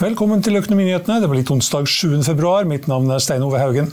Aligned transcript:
Velkommen 0.00 0.40
til 0.40 0.56
Økonominyhetene. 0.56 1.18
Det 1.20 1.28
blir 1.28 1.50
onsdag 1.52 1.84
7. 1.84 2.22
februar. 2.24 2.64
Mitt 2.64 2.86
navn 2.88 3.10
er 3.12 3.20
Stein 3.20 3.42
Ove 3.44 3.58
Haugen. 3.60 3.90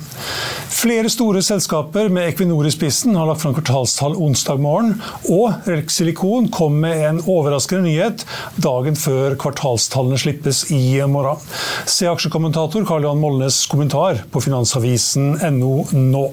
Flere 0.71 1.09
store 1.11 1.41
selskaper 1.43 2.07
med 2.13 2.29
Equinor 2.29 2.63
i 2.69 2.71
spissen 2.71 3.17
har 3.19 3.27
lagt 3.27 3.41
fram 3.41 3.55
kvartalstall 3.57 4.15
onsdag 4.15 4.61
morgen, 4.63 4.93
og 5.27 5.67
Rex 5.67 5.97
Silikon 5.97 6.47
kom 6.53 6.77
med 6.79 7.01
en 7.09 7.19
overraskende 7.25 7.89
nyhet 7.89 8.23
dagen 8.63 8.95
før 8.95 9.35
kvartalstallene 9.41 10.19
slippes 10.21 10.63
i 10.71 11.01
morgen. 11.11 11.43
Se 11.89 12.07
aksjekommentator 12.07 12.87
Karl 12.87 13.03
Johan 13.03 13.19
Molnes 13.19 13.65
kommentar 13.67 14.21
på 14.31 14.43
finansavisen.no 14.47 15.73
nå. 15.91 16.23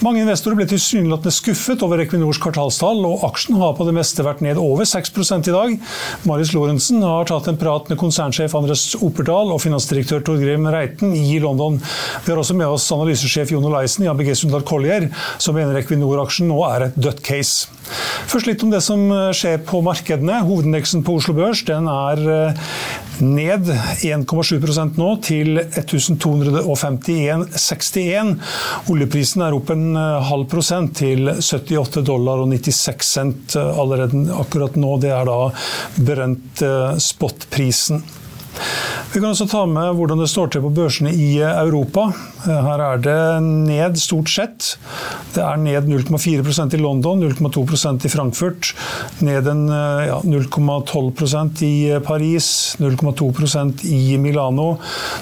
Mange 0.00 0.22
investorer 0.24 0.56
ble 0.56 0.66
tilsynelatende 0.70 1.34
skuffet 1.36 1.82
over 1.84 2.00
Equinors 2.02 2.40
kvartalstall, 2.42 3.04
og 3.06 3.26
aksjen 3.28 3.60
har 3.60 3.76
på 3.76 3.86
det 3.86 3.94
meste 4.00 4.24
vært 4.26 4.42
ned 4.42 4.58
over 4.58 4.88
6 4.88 5.14
i 5.36 5.54
dag. 5.54 5.78
Marius 6.26 6.54
Lorentzen 6.56 7.04
har 7.04 7.28
tatt 7.28 7.50
en 7.52 7.60
prat 7.60 7.92
med 7.92 8.00
konsernsjef 8.00 8.56
Andres 8.56 8.79
Operdal 9.00 9.52
og 9.54 9.62
finansdirektør 9.64 10.22
Torgrim 10.26 10.68
Reiten 10.70 11.14
i 11.16 11.40
London. 11.42 11.80
Vi 12.24 12.32
har 12.32 12.40
også 12.40 12.56
med 12.58 12.70
oss 12.70 12.90
analysesjef 12.94 13.54
Jon 13.54 13.68
Olaisen 13.70 14.06
i 14.06 14.10
ABG 14.12 14.32
Sundal 14.38 14.66
Collier, 14.68 15.08
som 15.38 15.58
mener 15.58 15.80
Equinor-aksjen 15.80 16.50
nå 16.50 16.60
er 16.68 16.88
et 16.88 17.00
dødt 17.00 17.22
case. 17.26 17.70
Først 18.30 18.46
litt 18.46 18.62
om 18.62 18.70
det 18.72 18.82
som 18.84 19.00
skjer 19.34 19.58
på 19.66 19.80
markedene. 19.84 20.44
Hovedindeksen 20.46 21.02
på 21.06 21.14
Oslo 21.18 21.34
Børs 21.36 21.62
den 21.66 21.88
er 21.90 22.18
eh, 22.30 22.54
ned 23.20 23.68
1,7% 23.68 24.98
nå, 25.00 25.16
til 25.24 25.58
1251,61. 25.60 28.34
Oljeprisen 28.92 29.42
er 29.46 29.54
opp 29.56 29.70
en 29.74 29.96
eh, 29.98 30.28
halv 30.30 30.46
prosent 30.52 30.90
til 31.00 31.20
78 31.34 32.02
dollar 32.06 32.36
og 32.44 32.48
96 32.52 33.12
cent 33.16 33.46
eh, 33.58 33.80
allerede 33.82 34.16
akkurat 34.40 34.74
nå. 34.80 34.90
Det 35.02 35.12
er 35.14 35.24
da 35.28 35.40
brent 36.00 36.54
spotprisen. 37.02 37.98
Vi 39.12 39.18
kan 39.18 39.32
også 39.32 39.46
ta 39.50 39.64
med 39.66 39.96
hvordan 39.98 40.20
det 40.22 40.28
står 40.30 40.52
til 40.52 40.62
på 40.62 40.70
børsene 40.74 41.10
i 41.10 41.40
Europa. 41.42 42.06
Her 42.44 42.82
er 42.84 43.00
det 43.02 43.16
ned 43.42 43.98
stort 43.98 44.30
sett. 44.30 44.68
Det 45.34 45.42
er 45.42 45.58
ned 45.58 45.88
0,4% 45.90 46.76
i 46.76 46.80
London, 46.80 47.24
0,2% 47.26 48.06
i 48.06 48.12
Frankfurt. 48.12 48.72
Ned 49.26 49.50
ja, 49.50 50.20
0,12% 50.22 51.64
i 51.66 51.74
Paris, 52.06 52.50
0,2% 52.78 53.84
i 53.90 54.18
Milano, 54.22 54.76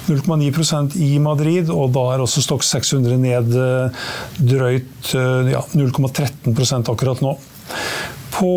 0,9% 0.09 0.99
i 1.09 1.15
Madrid. 1.23 1.73
Og 1.73 1.95
da 1.97 2.09
er 2.13 2.25
også 2.25 2.45
Stock 2.45 2.67
600 2.67 3.17
ned 3.25 3.57
drøyt 4.53 5.15
ja, 5.55 5.65
0,13% 5.73 6.93
akkurat 6.93 7.25
nå. 7.25 7.39
På 8.39 8.51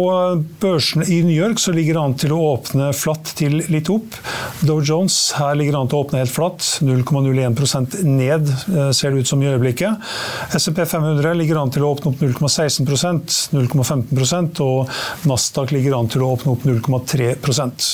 børsene 0.61 1.07
i 1.09 1.23
New 1.25 1.33
York 1.33 1.59
så 1.59 1.71
ligger 1.73 1.97
det 1.97 2.01
an 2.01 2.13
til 2.21 2.33
å 2.35 2.41
åpne 2.51 2.91
flatt 2.93 3.31
til 3.39 3.63
litt 3.73 3.89
opp. 3.89 4.13
Dow 4.61 4.77
Jones 4.85 5.15
her 5.39 5.55
ligger 5.57 5.79
an 5.79 5.89
til 5.89 5.97
å 5.97 6.03
åpne 6.05 6.21
helt 6.21 6.33
flatt, 6.35 6.61
0,01% 6.85 7.97
ned 8.05 8.51
ser 8.93 9.09
det 9.09 9.23
ut 9.23 9.31
som 9.31 9.41
i 9.41 9.49
øyeblikket. 9.49 10.05
SMP 10.53 10.83
500 10.85 11.33
ligger 11.39 11.63
an 11.63 11.73
til 11.73 11.87
å 11.87 11.95
åpne 11.95 12.13
opp 12.13 12.21
0,16% 12.21 13.39
0,15% 13.57 14.61
og 14.67 15.25
Nasdaq 15.29 15.73
ligger 15.73 15.97
an 15.97 16.11
til 16.13 16.27
å 16.27 16.33
åpne 16.35 16.53
opp 16.53 16.67
0,3% 16.69 17.93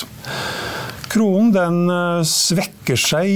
Kronen 1.07 1.53
den 1.56 1.78
svekker 2.28 3.00
seg 3.00 3.29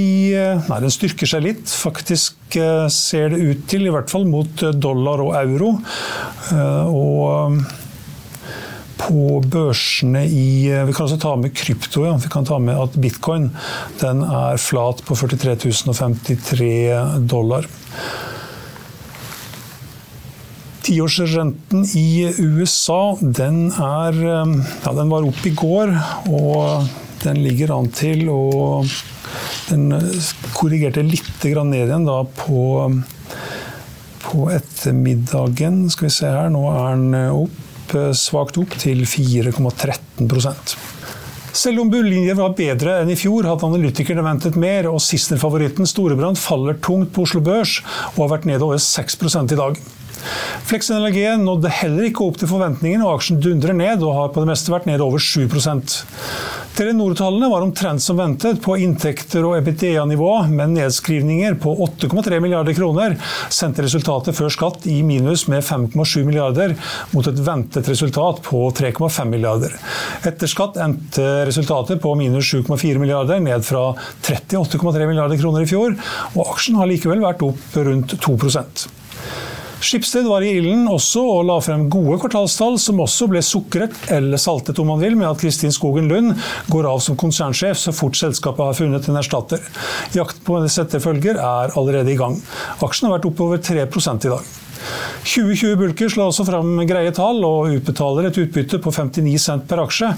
Nei, 0.67 0.79
den 0.83 0.91
styrker 0.91 1.29
seg 1.29 1.45
litt. 1.45 1.71
Faktisk 1.71 2.57
ser 2.91 3.31
det 3.31 3.39
ut 3.39 3.61
til, 3.71 3.87
i 3.87 3.93
hvert 3.93 4.11
fall 4.11 4.27
mot 4.27 4.65
dollar 4.75 5.23
og 5.23 5.31
euro. 5.39 5.69
Og 6.91 7.61
på 9.01 9.41
børsene 9.45 10.23
i 10.27 10.69
Vi 10.85 10.93
kan 10.93 11.05
også 11.07 11.19
ta 11.21 11.35
med 11.39 11.55
krypto. 11.57 12.05
Ja. 12.05 12.17
Vi 12.21 12.29
kan 12.31 12.45
ta 12.47 12.59
med 12.61 12.79
at 12.79 12.97
bitcoin 13.01 13.49
den 14.01 14.23
er 14.25 14.59
flat 14.61 15.03
på 15.07 15.17
43 15.17 15.55
053 15.93 16.71
dollar. 17.29 17.67
Tiårsrenten 20.81 21.85
i 21.97 22.31
USA 22.41 23.15
den 23.21 23.69
er 23.71 24.17
Ja, 24.17 24.93
den 24.97 25.13
var 25.13 25.27
opp 25.27 25.45
i 25.45 25.53
går, 25.53 25.93
og 26.33 26.89
den 27.21 27.43
ligger 27.45 27.75
an 27.77 27.91
til 27.93 28.27
å 28.33 28.41
Den 29.69 29.91
korrigerte 30.57 31.03
litt 31.05 31.45
ned 31.45 31.85
igjen 31.85 32.03
da 32.03 32.17
på, 32.25 32.63
på 34.25 34.47
ettermiddagen. 34.51 35.85
Skal 35.93 36.09
vi 36.09 36.13
se 36.17 36.31
her, 36.33 36.49
nå 36.51 36.65
er 36.73 36.97
den 36.97 37.15
opp 37.29 37.60
svakt 38.17 38.57
opp 38.61 38.77
til 38.81 39.05
4,13 39.05 40.27
selv 41.51 41.81
om 41.83 41.89
bunnlinjen 41.91 42.39
var 42.39 42.53
bedre 42.55 43.01
enn 43.01 43.09
i 43.11 43.17
fjor, 43.19 43.43
hadde 43.43 43.67
analytikerne 43.67 44.23
ventet 44.23 44.55
mer, 44.59 44.87
og 44.87 45.01
Sissener-favoritten 45.03 45.89
Storebrand 45.89 46.39
faller 46.39 46.77
tungt 46.79 47.11
på 47.11 47.25
Oslo 47.25 47.41
Børs 47.43 47.81
og 48.13 48.21
har 48.23 48.31
vært 48.37 48.47
nede 48.47 48.63
over 48.63 48.79
6 48.79 49.19
i 49.51 49.59
dag. 49.59 49.81
Flex 50.69 50.91
NLG 50.93 51.19
nådde 51.41 51.73
heller 51.81 52.09
ikke 52.09 52.25
opp 52.27 52.41
til 52.41 52.51
forventningene, 52.51 53.05
og 53.05 53.19
aksjen 53.19 53.41
dundrer 53.43 53.77
ned 53.77 54.03
og 54.05 54.17
har 54.17 54.33
på 54.33 54.43
det 54.43 54.51
meste 54.53 54.73
vært 54.73 54.89
ned 54.89 55.03
over 55.03 55.21
7% 55.21 56.01
Telenor-tallene 56.71 57.49
var 57.51 57.65
omtrent 57.65 58.01
som 58.01 58.15
ventet 58.15 58.61
på 58.63 58.77
inntekter 58.79 59.43
og 59.43 59.57
EBITDA-nivå, 59.57 60.29
men 60.55 60.71
nedskrivninger 60.77 61.57
på 61.59 61.73
8,3 61.83 62.39
milliarder 62.39 62.75
kroner 62.77 63.17
sendte 63.51 63.83
resultatet 63.83 64.37
før 64.37 64.53
skatt 64.55 64.87
i 64.87 65.01
minus 65.03 65.43
med 65.51 65.65
5,7 65.67 66.23
milliarder, 66.23 66.77
mot 67.11 67.27
et 67.27 67.43
ventet 67.43 67.91
resultat 67.91 68.39
på 68.47 68.63
3,5 68.77 69.33
milliarder. 69.33 69.75
Etter 70.23 70.51
skatt 70.51 70.79
endte 70.81 71.27
resultatet 71.49 71.99
på 72.01 72.15
minus 72.15 72.53
7,4 72.55 73.03
milliarder, 73.03 73.43
ned 73.43 73.67
fra 73.67 73.89
38,3 74.23 75.11
milliarder 75.11 75.43
kroner 75.43 75.67
i 75.67 75.69
fjor, 75.69 75.99
og 76.37 76.55
aksjen 76.55 76.79
har 76.79 76.87
likevel 76.89 77.23
vært 77.27 77.43
opp 77.51 77.79
rundt 77.83 78.15
2 78.23 78.39
Skipsted 79.81 80.27
var 80.29 80.43
i 80.45 80.51
ilden 80.59 80.85
også 80.91 81.23
og 81.25 81.45
la 81.49 81.57
frem 81.63 81.87
gode 81.91 82.19
kvartalstall, 82.21 82.77
som 82.79 83.01
også 83.01 83.27
ble 83.31 83.41
sukret, 83.45 83.95
eller 84.13 84.37
saltet 84.41 84.77
om 84.81 84.91
man 84.93 85.01
vil, 85.01 85.17
med 85.17 85.29
at 85.31 85.41
Kristin 85.41 85.73
Skogen 85.73 86.09
Lund 86.11 86.35
går 86.69 86.87
av 86.89 87.01
som 87.01 87.17
konsernsjef 87.17 87.79
så 87.81 87.93
fort 87.95 88.19
selskapet 88.19 88.61
har 88.61 88.77
funnet 88.77 89.09
en 89.09 89.17
erstatter. 89.17 89.63
Jakten 90.13 90.45
på 90.45 90.59
hennes 90.59 90.77
etterfølger 90.85 91.41
er 91.41 91.73
allerede 91.73 92.13
i 92.13 92.19
gang. 92.19 92.37
Aksjen 92.85 93.09
har 93.09 93.17
vært 93.17 93.31
oppover 93.31 93.61
3 93.61 93.87
i 93.87 94.29
dag. 94.29 94.51
2020 95.25 95.75
Bulker 95.77 96.09
slår 96.09 96.31
også 96.31 96.45
fram 96.47 96.79
greie 96.89 97.11
tall 97.13 97.43
og 97.45 97.73
utbetaler 97.75 98.29
et 98.29 98.39
utbytte 98.41 98.79
på 98.81 98.93
59 98.93 99.37
cent 99.41 99.67
per 99.69 99.83
aksje. 99.83 100.09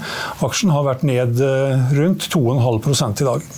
Aksjen 0.44 0.72
har 0.72 0.86
vært 0.86 1.04
ned 1.08 1.40
eh, 1.44 1.92
rundt 1.96 2.28
2,5 2.32 3.24
i 3.24 3.28
dag. 3.28 3.48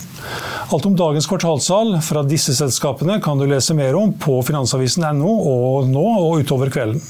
Alt 0.73 0.85
om 0.89 0.97
dagens 0.99 1.27
kvartalsal 1.29 1.97
fra 2.03 2.23
disse 2.27 2.55
selskapene 2.57 3.21
kan 3.23 3.39
du 3.39 3.47
lese 3.47 3.75
mer 3.77 3.95
om 3.95 4.11
på 4.19 4.41
finansavisen.no 4.47 5.33
og 5.53 5.89
nå 5.91 6.07
og 6.25 6.43
utover 6.43 6.73
kvelden. 6.73 7.03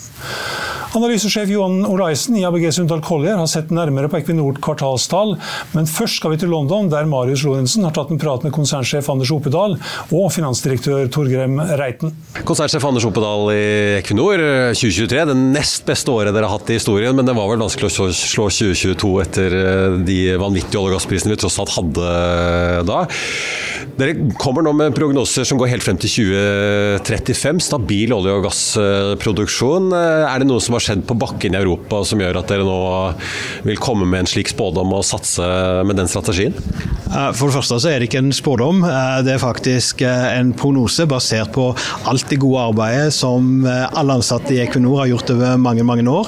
Analysesjef 0.96 1.50
Johan 1.52 1.82
Olaisen 1.86 2.38
i 2.40 2.46
ABG 2.48 2.70
Sundal 2.74 3.02
Collier 3.06 3.36
har 3.38 3.48
sett 3.52 3.70
nærmere 3.76 4.08
på 4.10 4.18
Equinor 4.22 4.56
kvartalstall, 4.64 5.36
men 5.76 5.90
først 5.90 6.22
skal 6.22 6.32
vi 6.34 6.40
til 6.42 6.50
London, 6.54 6.88
der 6.90 7.06
Marius 7.10 7.44
Lorentzen 7.46 7.84
har 7.86 7.94
tatt 7.96 8.14
en 8.14 8.22
prat 8.22 8.46
med 8.46 8.54
konsernsjef 8.56 9.10
Anders 9.12 9.34
Opedal 9.36 9.76
og 10.16 10.28
finansdirektør 10.34 11.10
Torgrem 11.14 11.60
Reiten. 11.78 12.16
Konsernsjef 12.48 12.88
Anders 12.88 13.06
Opedal 13.10 13.52
i 13.54 13.66
Equinor, 14.00 14.42
2023, 14.78 15.26
det 15.30 15.38
nest 15.38 15.86
beste 15.88 16.14
året 16.14 16.34
dere 16.34 16.48
har 16.48 16.56
hatt 16.56 16.72
i 16.72 16.80
historien, 16.80 17.14
men 17.18 17.28
det 17.28 17.36
var 17.38 17.52
vel 17.52 17.62
vanskelig 17.66 17.92
å 17.92 18.10
slå 18.16 18.48
2022 18.48 19.14
etter 19.26 19.58
eh, 19.60 20.00
de 20.08 20.20
vanvittige 20.40 20.80
olje- 20.80 20.96
og 20.96 21.02
gassprisene 21.02 21.36
vi 21.36 21.42
tross 21.44 21.60
alt 21.62 21.76
hadde 21.76 22.08
eh, 22.08 22.82
da. 22.88 23.04
Dere 23.98 24.14
kommer 24.38 24.62
nå 24.62 24.74
med 24.78 24.94
prognoser 24.94 25.46
som 25.48 25.58
går 25.58 25.72
helt 25.72 25.86
frem 25.86 25.98
til 25.98 26.12
2035. 26.12 27.62
Stabil 27.66 28.14
olje- 28.14 28.36
og 28.36 28.46
gassproduksjon. 28.46 29.90
Eh, 29.98 30.26
er 30.28 30.42
det 30.44 30.48
noe 30.50 30.62
som 30.62 30.78
har 30.78 30.86
skjedd 30.86 31.06
på 31.10 31.18
bakken 31.18 31.56
i 31.56 31.62
Europa 31.62 32.04
som 32.06 32.22
gjør 32.22 32.42
at 32.42 32.52
dere 32.52 32.68
nå 32.68 32.78
vil 33.66 33.82
komme 33.82 34.06
med 34.06 34.26
en 34.26 34.30
slik 34.30 34.52
spådom 34.54 34.94
og 34.94 35.06
satse 35.08 35.42
med 35.88 35.98
den 35.98 36.10
strategien? 36.12 36.54
For 37.08 37.48
det 37.48 37.56
første 37.56 37.80
så 37.82 37.90
er 37.90 38.02
det 38.02 38.10
ikke 38.10 38.20
en 38.20 38.36
spådom, 38.36 38.82
det 39.24 39.32
er 39.34 39.40
faktisk 39.42 40.02
en 40.04 40.52
prognose 40.60 41.06
basert 41.08 41.54
på 41.56 41.70
alt 42.10 42.26
det 42.30 42.40
gode 42.44 42.66
arbeidet 42.68 43.14
som 43.16 43.64
alle 43.66 44.18
ansatte 44.20 44.52
i 44.54 44.60
Equinor 44.66 45.00
har 45.02 45.12
gjort 45.14 45.32
over 45.32 45.56
mange 45.62 45.86
mange 45.88 46.04
år. 46.12 46.28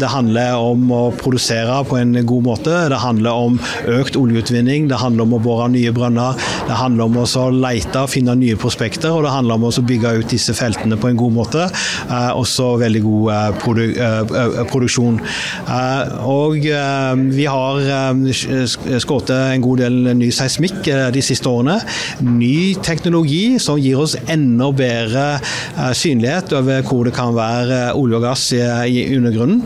Det 0.00 0.08
handler 0.08 0.56
om 0.56 0.88
å 0.96 1.02
produsere 1.20 1.76
på 1.88 2.00
en 2.00 2.16
god 2.16 2.46
måte, 2.48 2.78
det 2.90 3.02
handler 3.04 3.44
om 3.44 3.60
økt 4.00 4.16
oljeutvinning, 4.16 4.88
det 4.88 5.02
handler 5.04 5.28
om 5.28 5.36
å 5.36 5.42
bore 5.44 5.68
nye 5.72 5.79
brønner, 5.94 6.36
det 6.68 6.78
handler 6.78 7.08
om 7.08 7.20
å 7.22 7.46
lete 7.54 8.04
og 8.04 8.12
finne 8.12 8.36
nye 8.38 8.58
prospekter, 8.60 9.10
og 9.14 9.24
det 9.24 9.34
handler 9.34 9.58
om 9.58 9.68
å 9.70 9.86
bygge 9.90 10.14
ut 10.20 10.30
disse 10.30 10.54
feltene 10.56 10.98
på 11.00 11.10
en 11.10 11.20
god 11.20 11.36
måte. 11.36 11.68
Også 12.10 12.74
veldig 12.80 13.02
god 13.06 13.60
produ 13.62 13.86
produksjon. 14.70 15.18
Og 16.28 16.68
vi 17.34 17.46
har 17.48 17.80
skutt 19.00 19.32
en 19.34 19.64
god 19.64 19.82
del 19.82 19.98
ny 20.18 20.30
seismikk 20.34 20.88
eh, 20.90 21.08
de 21.14 21.22
siste 21.24 21.48
årene. 21.50 21.78
Ny 22.24 22.76
teknologi 22.84 23.58
som 23.62 23.80
gir 23.80 24.00
oss 24.00 24.16
enda 24.30 24.70
bedre 24.76 25.26
eh, 25.36 25.92
synlighet 25.96 26.54
over 26.56 26.84
hvor 26.86 27.08
det 27.08 27.14
kan 27.16 27.34
være 27.36 27.80
eh, 27.90 27.98
olje 27.98 28.18
og 28.20 28.26
gass 28.26 28.46
i 28.50 29.02
undergrunnen. 29.16 29.60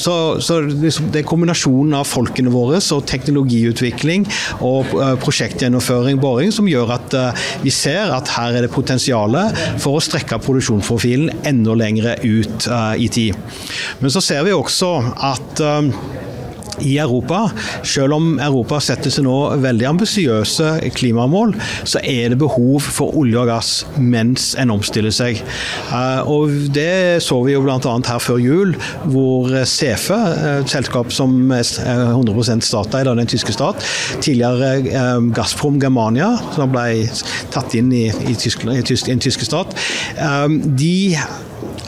Så, 0.00 0.14
så 0.44 0.58
liksom, 0.64 1.08
det 1.14 1.22
er 1.22 1.26
kombinasjonen 1.28 1.94
av 1.96 2.06
folkene 2.08 2.52
våre 2.52 2.80
og 2.94 3.04
teknologiutvikling 3.08 4.24
og 4.64 4.92
prosjektgjennomføring, 5.32 6.20
boring, 6.22 6.52
som 6.54 6.68
gjør 6.68 6.94
at 6.98 7.16
vi 7.64 7.72
ser 7.72 8.12
at 8.12 8.28
her 8.36 8.58
er 8.58 8.66
det 8.66 8.72
potensial 8.72 9.34
for 9.80 9.96
å 9.96 10.04
strekke 10.04 10.38
produksjonsprofilen 10.44 11.42
enda 11.48 11.76
lenger 11.78 12.20
ut 12.20 12.68
i 13.00 13.08
tid. 13.12 13.38
Men 14.02 14.12
så 14.12 14.22
ser 14.24 14.44
vi 14.46 14.52
også 14.52 14.92
at 15.32 15.62
i 16.80 16.96
Europa. 16.98 17.44
Selv 17.84 18.16
om 18.16 18.38
Europa 18.40 18.80
setter 18.82 19.12
seg 19.12 19.26
nå 19.26 19.36
veldig 19.62 19.88
ambisiøse 19.92 20.72
klimamål, 20.96 21.54
så 21.84 22.00
er 22.02 22.32
det 22.32 22.40
behov 22.42 22.82
for 22.92 23.14
olje 23.18 23.38
og 23.42 23.50
gass 23.50 23.72
mens 23.98 24.52
en 24.60 24.72
omstiller 24.74 25.14
seg. 25.14 25.42
Eh, 25.92 26.30
og 26.30 26.52
Det 26.72 27.22
så 27.24 27.38
vi 27.44 27.54
jo 27.54 27.62
bl.a. 27.64 27.78
her 27.78 28.22
før 28.22 28.40
jul, 28.42 28.74
hvor 29.12 29.50
Sefe, 29.68 30.18
et 30.62 30.72
selskap 30.72 31.12
som 31.14 31.52
er 31.54 31.64
100% 31.64 32.64
statseid 32.66 33.10
av 33.10 33.18
den 33.18 33.30
tyske 33.30 33.54
stat, 33.54 33.82
tidligere 34.20 34.74
eh, 34.88 35.30
Gazprom 35.36 35.80
Germania, 35.82 36.34
som 36.56 36.72
ble 36.72 37.06
tatt 37.54 37.76
inn 37.78 37.92
i, 37.94 38.08
i, 38.08 38.36
Tyskland, 38.38 38.78
i, 38.78 38.86
tysk, 38.86 39.08
i 39.08 39.16
en 39.16 39.22
tyske 39.22 39.48
stat, 39.48 39.74
eh, 40.16 40.48
de 40.82 40.94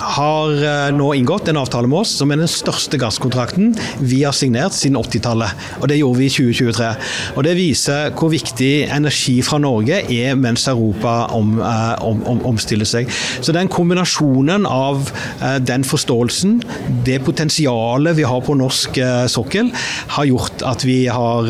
har 0.05 0.91
nå 0.93 1.07
inngått 1.17 1.49
en 1.49 1.59
avtale 1.61 1.89
med 1.89 2.03
oss 2.03 2.13
som 2.19 2.33
er 2.33 2.41
den 2.41 2.51
største 2.51 2.99
gasskontrakten 3.01 3.73
vi 4.03 4.21
har 4.27 4.35
signert 4.37 4.74
siden 4.75 4.99
80-tallet. 5.01 5.65
Og 5.81 5.89
Det 5.89 5.99
gjorde 5.99 6.21
vi 6.21 6.29
i 6.29 6.35
2023. 6.35 6.91
Og 7.37 7.45
Det 7.45 7.55
viser 7.59 8.13
hvor 8.19 8.33
viktig 8.33 8.73
energi 8.93 9.37
fra 9.47 9.59
Norge 9.63 10.01
er 10.11 10.35
mens 10.39 10.67
Europa 10.71 11.15
om, 11.35 11.59
eh, 11.61 11.95
om, 12.05 12.23
om, 12.31 12.43
omstiller 12.55 12.89
seg. 12.89 13.11
Så 13.41 13.55
den 13.55 13.71
kombinasjonen 13.73 14.67
av 14.69 15.11
eh, 15.41 15.59
den 15.63 15.85
forståelsen, 15.87 16.61
det 17.07 17.21
potensialet 17.25 18.17
vi 18.19 18.27
har 18.29 18.43
på 18.45 18.57
norsk 18.59 18.99
sokkel, 19.31 19.71
har 20.15 20.27
gjort 20.29 20.63
at 20.67 20.85
vi 20.87 21.07
har 21.11 21.49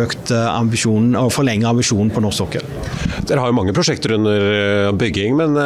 økt 0.00 0.30
ambisjonen 0.32 1.16
og 1.18 1.30
forlenget 1.34 1.68
ambisjonen 1.70 2.10
på 2.14 2.22
norsk 2.24 2.42
sokkel. 2.42 2.64
Dere 3.28 3.42
har 3.42 3.50
jo 3.50 3.56
mange 3.56 3.74
prosjekter 3.76 4.14
under 4.16 4.92
bygging, 4.98 5.36
men 5.38 5.56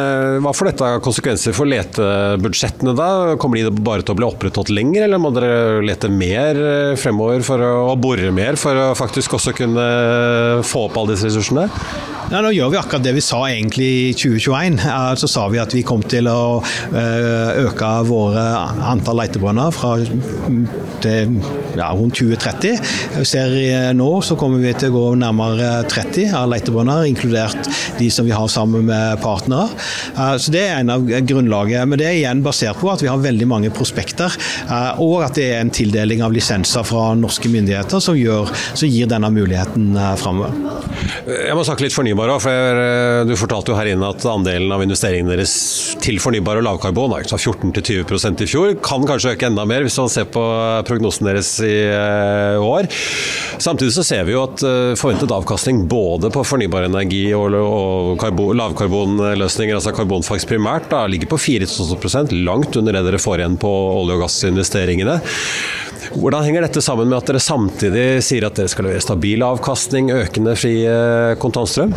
hva 0.43 0.53
får 0.55 0.71
dette 0.71 0.91
konsekvenser 1.05 1.55
for 1.55 1.69
letebudsjettene 1.69 2.95
da? 2.97 3.09
Kommer 3.41 3.61
de 3.61 3.71
bare 3.85 4.05
til 4.05 4.15
å 4.15 4.19
bli 4.19 4.27
opprettholdt 4.27 4.73
lenger, 4.73 5.05
eller 5.07 5.21
må 5.21 5.31
dere 5.35 5.83
lete 5.85 6.11
mer 6.11 6.54
eh, 6.55 6.95
fremover 6.99 7.43
for 7.45 7.61
å, 7.61 7.71
og 7.91 8.01
bore 8.03 8.31
mer 8.35 8.59
for 8.59 8.77
å 8.79 8.89
faktisk 8.97 9.37
også 9.37 9.55
kunne 9.57 9.85
få 10.65 10.87
opp 10.89 10.99
alle 11.01 11.15
disse 11.15 11.29
ressursene? 11.31 11.69
Ja, 12.25 12.39
nå 12.41 12.49
gjør 12.55 12.71
vi 12.73 12.77
akkurat 12.79 13.03
det 13.05 13.11
vi 13.13 13.21
sa 13.21 13.37
egentlig 13.45 13.85
i 13.85 14.13
2021. 14.17 14.79
Så 15.21 15.27
sa 15.29 15.45
vi 15.51 15.59
at 15.61 15.73
vi 15.75 15.83
kom 15.85 16.01
til 16.09 16.25
å 16.25 16.57
eh, 16.89 17.59
øke 17.67 17.89
våre 18.09 18.41
antall 18.89 19.19
leitebrønner 19.21 19.69
fra 19.75 19.91
til 21.03 21.35
ja, 21.77 21.91
rundt 21.93 22.17
2030. 22.17 22.79
Vi 23.19 23.25
ser 23.29 23.53
nå 23.93 24.07
så 24.25 24.37
kommer 24.39 24.63
vi 24.63 24.73
til 24.73 24.89
å 24.89 24.95
gå 24.95 25.03
nærmere 25.21 25.83
30 25.91 26.33
av 26.39 26.49
leitebrønner, 26.49 27.05
inkludert 27.11 27.69
de 27.99 28.09
som 28.09 28.25
vi 28.25 28.33
har 28.33 28.49
sammen 28.49 28.87
med 28.89 29.21
partnere. 29.21 29.69
Så 30.41 30.53
Det 30.55 30.63
er 30.65 30.79
en 30.79 30.93
av 30.95 31.05
grunnlaget. 31.05 31.85
Men 31.85 32.01
det 32.01 32.09
er 32.09 32.17
igjen 32.23 32.41
basert 32.45 32.81
på 32.81 32.89
at 32.89 33.05
vi 33.05 33.11
har 33.11 33.21
veldig 33.21 33.49
mange 33.51 33.69
prospekter, 33.75 34.33
eh, 34.65 35.01
og 35.03 35.27
at 35.27 35.37
det 35.37 35.51
er 35.51 35.61
en 35.61 35.73
tildeling 35.73 36.25
av 36.25 36.33
lisenser 36.33 36.89
fra 36.89 37.11
norske 37.19 37.53
myndigheter 37.53 38.01
som, 38.01 38.17
gjør, 38.17 38.49
som 38.73 38.89
gir 38.89 39.13
denne 39.13 39.29
muligheten 39.29 39.93
eh, 39.93 40.13
framover. 40.17 40.57
Jeg 41.29 41.53
må 41.57 41.63
snakke 41.67 41.85
litt 41.85 41.93
fornybar 41.93 42.14
fornybar 42.15 42.39
for 42.39 42.79
eh, 42.79 43.25
Du 43.27 43.35
fortalte 43.35 43.71
jo 43.71 43.77
her 43.77 43.89
inne 43.91 44.07
at 44.07 44.23
andelen 44.29 44.71
av 44.71 44.83
investeringene 44.83 45.35
deres 45.35 45.95
til 46.03 46.19
fornybar 46.21 46.59
og 46.59 46.65
lavkarbon 46.65 47.15
er 47.17 47.25
14-20% 47.27 48.43
i 48.43 48.47
fjor. 48.47 48.75
Kan 48.83 49.05
kanskje 49.07 49.35
øke 49.35 49.49
enda 49.49 49.65
mer 49.67 49.83
hvis 49.83 49.97
man 49.99 50.11
ser 50.11 50.27
på 50.31 50.43
prognosen 50.87 51.27
deres 51.27 51.51
i 51.65 51.73
eh, 51.89 52.61
år. 52.61 52.87
Samtidig 53.59 53.93
så 53.95 54.05
ser 54.05 54.25
vi 54.27 54.35
jo 54.35 54.45
at 54.45 54.63
eh, 54.63 54.95
forventet 54.99 55.33
avkastning 55.35 55.85
både 55.91 56.31
på 56.31 56.45
fornybar 56.45 56.87
energi 56.87 57.27
og, 57.35 57.55
lavkarbonløsninger, 58.55 59.75
altså 59.75 59.95
karbonfangst 59.95 60.49
primært, 60.49 60.89
da, 60.91 61.05
ligger 61.09 61.31
på 61.31 61.41
4% 61.41 62.35
langt 62.45 62.77
under 62.79 62.95
det 62.95 63.05
dere 63.09 63.21
får 63.21 63.41
igjen 63.41 63.59
på 63.59 63.71
olje- 63.71 64.15
og 64.15 64.25
gassinvesteringene. 64.25 65.19
Hvordan 66.15 66.45
henger 66.47 66.63
dette 66.63 66.79
sammen 66.83 67.09
med 67.11 67.17
at 67.17 67.27
dere 67.27 67.41
samtidig 67.43 68.23
sier 68.23 68.45
at 68.47 68.55
dere 68.55 68.69
skal 68.71 68.85
levere 68.87 69.03
stabil 69.03 69.41
avkastning, 69.43 70.07
økende 70.15 70.53
fri 70.55 70.85
eh, 70.87 71.33
kontantstrøm? 71.41 71.91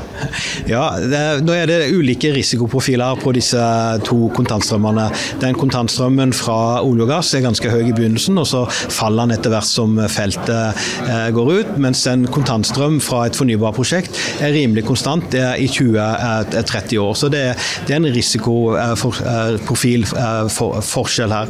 Ja, 0.66 0.98
det, 0.98 1.20
Nå 1.46 1.54
er 1.54 1.70
det 1.70 1.92
ulike 1.94 2.32
risikoprofiler 2.34 3.20
på 3.22 3.30
disse 3.36 3.62
to 4.06 4.26
kontantstrømmene. 4.34 5.06
Den 5.42 5.54
kontantstrømmen 5.58 6.34
fra 6.34 6.82
olje 6.82 7.06
og 7.06 7.12
gass 7.12 7.30
er 7.38 7.44
ganske 7.46 7.70
høy 7.70 7.84
i 7.84 7.94
begynnelsen, 7.94 8.40
og 8.42 8.48
så 8.50 8.64
faller 8.70 9.28
den 9.28 9.36
etter 9.36 9.54
hvert 9.54 9.70
som 9.70 9.94
feltet 10.10 10.82
eh, 11.06 11.28
går 11.36 11.52
ut. 11.60 11.70
Mens 11.78 12.02
en 12.10 12.26
kontantstrøm 12.26 12.98
fra 13.04 13.26
et 13.28 13.38
fornybarprosjekt 13.38 14.18
er 14.42 14.54
rimelig 14.56 14.82
konstant 14.88 15.38
er 15.38 15.62
i 15.62 15.70
20-30 15.70 16.58
eh, 16.58 16.98
år. 17.04 17.14
Så 17.22 17.30
det, 17.30 17.44
det, 17.86 17.94
er 17.94 18.02
en 18.02 18.10
risikoprofil 18.18 20.08
for, 20.10 20.82
forskjell 20.90 21.38
her. 21.38 21.46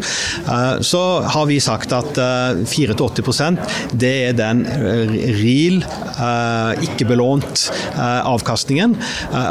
Så 0.85 1.03
har 1.33 1.49
vi 1.49 1.61
sagt 1.65 1.97
at 1.97 2.19
4-80 2.67 3.59
det 3.99 4.13
er 4.29 4.37
den 4.37 4.65
eh, 4.67 5.13
real, 5.39 5.81
eh, 5.83 6.85
ikke 6.89 7.09
belånt 7.09 7.69
eh, 7.95 8.21
avkastningen. 8.29 8.97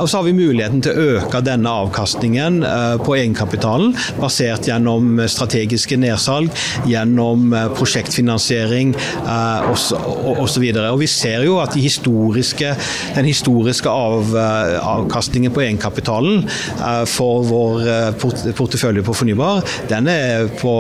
Og 0.01 0.09
så 0.09 0.19
har 0.19 0.27
vi 0.27 0.36
muligheten 0.38 0.81
til 0.83 0.94
å 0.94 1.07
øke 1.18 1.42
denne 1.45 1.71
avkastningen 1.83 2.59
på 3.04 3.16
egenkapitalen, 3.18 3.94
basert 4.19 4.68
gjennom 4.68 5.19
strategiske 5.30 5.97
nedsalg, 5.99 6.52
gjennom 6.90 7.52
prosjektfinansiering 7.78 8.94
osv. 9.71 10.66
Vi 11.02 11.09
ser 11.11 11.45
jo 11.47 11.57
at 11.64 11.76
de 11.76 11.83
historiske, 11.83 12.73
den 13.16 13.30
historiske 13.30 13.92
av, 13.92 14.33
avkastningen 14.37 15.54
på 15.56 15.64
egenkapitalen 15.66 16.45
for 17.09 17.45
vår 17.47 17.87
portefølje 18.57 19.06
på 19.07 19.18
fornybar, 19.21 19.64
den 19.92 20.09
er 20.11 20.47
på 20.59 20.73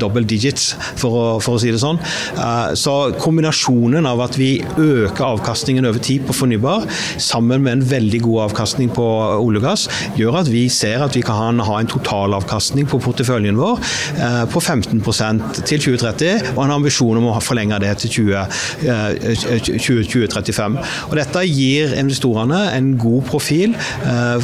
double 0.00 0.24
digits 0.28 0.72
for 1.02 1.18
å, 1.18 1.24
for 1.42 1.58
å 1.58 1.62
si 1.62 1.72
det 1.72 1.80
sånn. 1.82 2.00
Eh, 2.36 2.72
så 2.78 2.94
kombinasjonen 3.20 4.06
av 4.08 4.22
at 4.24 4.38
vi 4.40 4.52
øker 4.62 5.24
avkastningen 5.32 5.88
over 5.88 6.00
tid 6.02 6.26
på 6.28 6.36
fornybar, 6.36 6.86
sammen 7.22 7.64
med 7.64 7.72
en 7.76 7.86
veldig 7.92 8.20
god 8.26 8.38
avkastning 8.48 8.92
på 8.94 9.06
olje 9.36 9.62
og 9.62 9.66
gass, 9.66 9.86
gjør 10.18 10.40
at 10.42 10.48
vi 10.52 10.64
ser 10.72 11.04
at 11.04 11.16
vi 11.16 11.24
kan 11.26 11.60
ha 11.62 11.78
en 11.80 11.90
totalavkastning 11.90 12.88
på 12.90 13.00
porteføljen 13.02 13.58
vår 13.60 13.76
eh, 14.16 14.44
på 14.52 14.58
15% 14.62 15.62
til 15.62 15.78
2030, 15.88 16.52
og 16.54 16.62
en 16.66 16.76
ambisjon 16.78 17.20
om 17.20 17.30
å 17.32 17.40
forlenge 17.42 17.80
det 17.82 17.92
til 18.04 18.10
2035. 18.82 20.78
Eh, 20.78 20.98
og 21.08 21.14
Dette 21.18 21.40
gir 21.48 21.94
investorene 21.98 22.60
en 22.76 22.92
god 23.00 23.22
profil 23.28 23.74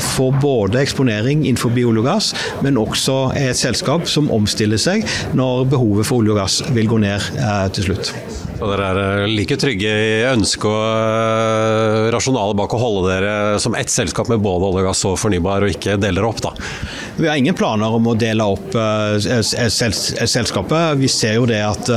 for 0.00 0.34
både 0.42 0.80
eksponering 0.82 1.44
innenfor 1.46 1.70
olje 1.78 2.02
og 2.02 2.06
gass, 2.06 2.30
men 2.64 2.78
også 2.80 3.16
et 3.38 3.58
selskap 3.58 4.06
som 4.10 4.30
omstiller 4.34 4.80
seg 4.80 5.06
når 5.38 5.68
behovet 5.72 6.08
for 6.08 6.22
olje 6.22 6.34
og 6.34 6.37
gass 6.38 6.62
vil 6.74 6.88
gå 6.90 7.00
ned 7.02 7.32
eh, 7.38 7.66
til 7.74 7.90
slutt. 7.90 8.14
Og 8.58 8.72
dere 8.72 8.86
er 8.90 8.98
eh, 9.22 9.30
like 9.30 9.56
trygge 9.60 9.86
i 9.86 10.24
ønsket 10.28 10.66
og 10.66 10.82
eh, 10.82 12.08
rasjonale 12.14 12.56
bak 12.58 12.74
å 12.74 12.80
holde 12.82 13.12
dere 13.12 13.34
som 13.62 13.76
ett 13.78 13.90
selskap 13.92 14.28
med 14.32 14.42
både 14.42 14.66
olje 14.72 14.84
gass 14.88 15.04
og 15.06 15.18
fornybar, 15.20 15.62
og 15.62 15.70
ikke 15.76 15.98
dele 16.00 16.18
dere 16.18 16.30
opp, 16.30 16.42
da? 16.42 16.50
Vi 17.18 17.26
har 17.28 17.36
ingen 17.38 17.56
planer 17.58 17.94
om 17.94 18.06
å 18.10 18.14
dele 18.18 18.44
opp 18.46 18.74
selskapet. 19.18 20.98
Vi 21.00 21.08
ser 21.10 21.34
jo 21.34 21.46
det 21.50 21.58
at 21.66 21.90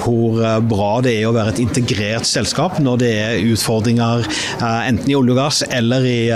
hvor 0.00 0.40
bra 0.64 0.88
det 1.04 1.12
er 1.18 1.28
å 1.28 1.34
være 1.36 1.52
et 1.52 1.60
integrert 1.66 2.24
selskap 2.28 2.78
når 2.80 2.96
det 3.02 3.10
er 3.20 3.44
utfordringer 3.52 4.24
enten 4.62 5.10
i 5.10 5.18
olje 5.18 5.36
og 5.36 5.40
gass 5.42 5.60
eller 5.68 6.00
i 6.08 6.32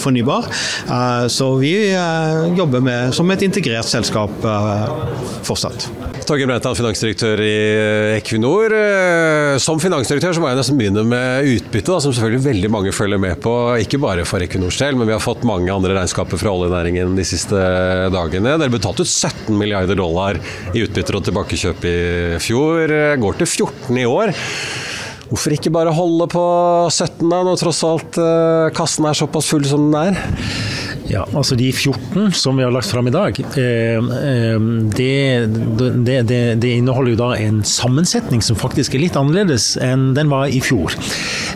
fornybar. 0.00 0.48
Så 1.36 1.50
vi 1.60 1.74
jobber 2.56 2.80
med, 2.88 3.12
som 3.12 3.36
et 3.36 3.44
integrert 3.44 3.92
selskap 3.92 4.32
fortsatt. 5.44 6.01
Torgeir 6.32 6.48
Breital, 6.48 6.72
finansdirektør 6.72 7.40
i 7.44 7.56
eh, 7.76 8.14
Equinor. 8.16 8.72
Eh, 8.72 9.58
som 9.60 9.76
finansdirektør 9.82 10.32
så 10.32 10.40
må 10.40 10.48
jeg 10.48 10.56
nesten 10.56 10.78
begynne 10.78 11.02
med 11.04 11.44
utbyttet, 11.58 11.92
som 12.00 12.14
selvfølgelig 12.14 12.46
veldig 12.46 12.70
mange 12.72 12.94
følger 12.96 13.20
med 13.20 13.36
på. 13.44 13.52
Ikke 13.84 14.00
bare 14.00 14.24
for 14.24 14.40
Equinors 14.40 14.78
del, 14.80 14.96
men 14.96 15.10
vi 15.10 15.12
har 15.12 15.20
fått 15.20 15.44
mange 15.44 15.68
andre 15.68 15.92
regnskaper 15.98 16.40
fra 16.40 16.54
oljenæringen 16.56 17.12
de 17.18 17.26
siste 17.28 17.60
dagene. 18.14 18.56
Dere 18.56 18.72
betalte 18.72 19.04
ut 19.04 19.12
17 19.12 19.52
milliarder 19.60 20.00
dollar 20.00 20.40
i 20.72 20.86
utbytter 20.86 21.20
og 21.20 21.28
tilbakekjøp 21.28 21.84
i 21.90 21.94
fjor. 22.40 22.96
Går 23.26 23.40
til 23.42 23.52
14 23.52 24.00
i 24.00 24.08
år. 24.08 24.32
Hvorfor 25.28 25.52
ikke 25.58 25.70
bare 25.72 25.92
holde 25.96 26.32
på 26.32 26.46
17 26.88 27.28
da, 27.28 27.44
når 27.44 27.60
tross 27.60 27.84
alt 27.88 28.16
eh, 28.24 28.72
kassen 28.76 29.04
er 29.08 29.20
såpass 29.20 29.52
full 29.52 29.68
som 29.68 29.92
den 29.92 30.00
er? 30.00 30.91
Ja, 31.10 31.24
altså 31.34 31.56
De 31.58 31.68
14 31.72 32.32
som 32.36 32.58
vi 32.58 32.64
har 32.64 32.72
lagt 32.74 32.90
fram 32.90 33.08
i 33.08 33.14
dag, 33.14 33.38
eh, 33.58 33.98
eh, 33.98 34.58
det, 34.96 35.46
det, 36.06 36.18
det, 36.28 36.40
det, 36.62 36.70
inneholder 36.78 37.14
jo 37.14 37.20
da 37.20 37.30
en 37.42 37.62
sammensetning 37.66 38.42
som 38.44 38.58
faktisk 38.58 38.94
er 38.94 39.02
litt 39.04 39.18
annerledes 39.18 39.74
enn 39.82 40.12
den 40.16 40.30
var 40.30 40.52
i 40.52 40.60
fjor. 40.62 40.94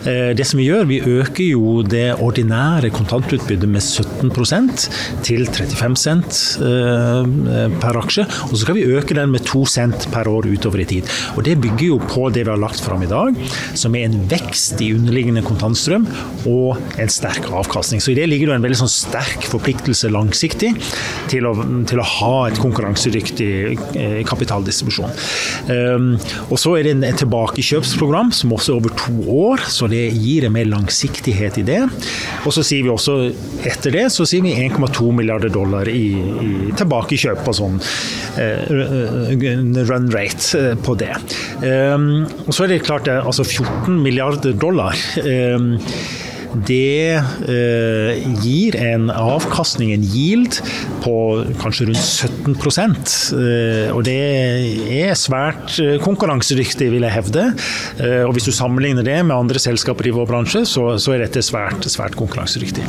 Eh, 0.07 0.33
det 0.37 0.45
som 0.47 0.57
Vi 0.57 0.67
gjør, 0.67 0.87
vi 0.89 0.97
øker 0.99 1.43
jo 1.45 1.81
det 1.85 2.17
ordinære 2.23 2.89
kontantutbyttet 2.95 3.69
med 3.69 3.83
17% 3.83 4.87
til 5.25 5.45
35 5.45 5.97
cent 6.01 6.39
per 7.77 7.99
aksje. 7.99 8.25
Og 8.47 8.55
så 8.55 8.61
skal 8.63 8.77
vi 8.79 8.87
øke 8.89 9.15
den 9.15 9.31
med 9.35 9.45
2 9.45 9.63
cent 9.69 10.07
per 10.11 10.27
år 10.31 10.47
utover 10.49 10.81
i 10.81 10.87
tid. 10.89 11.11
Og 11.37 11.45
Det 11.45 11.59
bygger 11.61 11.85
jo 11.85 11.99
på 12.01 12.27
det 12.33 12.47
vi 12.47 12.51
har 12.51 12.59
lagt 12.59 12.81
fram 12.83 13.03
i 13.05 13.09
dag, 13.11 13.37
som 13.77 13.95
er 13.95 14.07
en 14.07 14.17
vekst 14.31 14.81
i 14.81 14.89
underliggende 14.97 15.45
kontantstrøm 15.45 16.07
og 16.49 16.81
en 16.97 17.13
sterk 17.13 17.51
avkastning. 17.53 18.01
Så 18.01 18.11
i 18.11 18.17
det 18.17 18.27
ligger 18.31 18.51
det 18.51 18.57
en 18.57 18.65
veldig 18.65 18.81
sånn 18.81 18.91
sterk 18.91 19.46
forpliktelse 19.49 20.11
langsiktig 20.13 20.73
til 21.31 21.47
å, 21.47 21.53
til 21.89 22.01
å 22.01 22.07
ha 22.07 22.33
et 22.49 22.59
konkurransedyktig 22.61 23.51
eh, 23.97 24.19
kapitaldistribusjon. 24.27 25.13
Um, 25.71 26.09
og 26.51 26.57
så 26.61 26.75
er 26.77 26.87
det 26.87 26.95
et 27.07 27.21
tilbakekjøpsprogram 27.21 28.31
som 28.35 28.53
også 28.55 28.73
er 28.73 28.81
over 28.81 28.95
to 28.99 29.15
år, 29.37 29.65
så 29.71 29.89
det 29.91 30.03
gir 30.15 30.47
en 30.47 30.55
mer 30.55 30.69
langsiktighet 30.71 31.59
i 31.61 31.65
det. 31.67 31.81
Og 32.45 32.53
så 32.55 32.65
sier 32.65 32.85
vi 32.85 32.93
også 32.93 33.17
etter 33.67 33.93
det 33.93 34.05
så 34.13 34.25
sier 34.27 34.45
vi 34.45 34.55
1,2 34.67 35.11
milliarder 35.15 35.51
dollar 35.53 35.89
i, 35.91 36.05
i 36.17 36.51
tilbakekjøp 36.77 37.43
og 37.47 37.57
sånn 37.57 37.81
uh, 38.37 39.33
run 39.87 40.11
rate 40.13 40.75
på 40.85 40.97
det. 40.99 41.13
Um, 41.63 42.25
og 42.45 42.53
så 42.53 42.65
er 42.65 42.75
det 42.75 42.83
klart 42.87 43.07
det, 43.09 43.17
altså 43.21 43.45
14 43.47 43.99
milliarder 44.03 44.55
dollar. 44.57 44.97
Det 46.67 47.17
eh, 47.17 48.27
gir 48.43 48.77
en 48.79 49.09
avkastning, 49.11 49.91
en 49.93 50.05
yield, 50.05 50.59
på 51.03 51.15
kanskje 51.61 51.87
rundt 51.89 51.99
17 51.99 52.55
eh, 52.55 53.91
Og 53.93 54.03
det 54.07 54.15
er 54.97 55.13
svært 55.19 55.77
eh, 55.83 55.97
konkurransedyktig, 56.03 56.89
vil 56.93 57.05
jeg 57.05 57.15
hevde. 57.15 57.45
Eh, 58.01 58.23
og 58.25 58.33
hvis 58.35 58.47
du 58.47 58.53
sammenligner 58.55 59.05
det 59.05 59.19
med 59.25 59.35
andre 59.35 59.61
selskaper 59.61 60.07
i 60.07 60.15
vår 60.15 60.29
bransje, 60.29 60.63
så, 60.69 60.85
så 61.01 61.15
er 61.15 61.25
dette 61.25 61.43
svært, 61.45 61.85
svært 61.91 62.17
konkurransedyktig. 62.19 62.85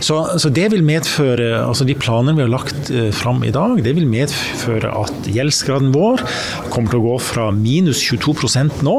Så, 0.00 0.18
så, 0.38 0.50
det 0.56 0.68
vil 0.72 0.84
medføre, 0.86 1.62
altså 1.62 1.86
de 1.88 1.96
planene 1.98 2.36
vi 2.36 2.44
har 2.44 2.52
lagt 2.52 2.90
eh, 2.90 3.10
fram 3.14 3.42
i 3.46 3.54
dag, 3.54 3.78
det 3.84 3.96
vil 3.96 4.08
medføre 4.10 4.92
at 5.04 5.30
gjeldsgraden 5.30 5.92
vår 5.94 6.24
kommer 6.72 6.92
til 6.92 7.02
å 7.02 7.06
gå 7.10 7.16
fra 7.22 7.48
minus 7.54 8.02
22% 8.04 8.82
nå 8.86 8.98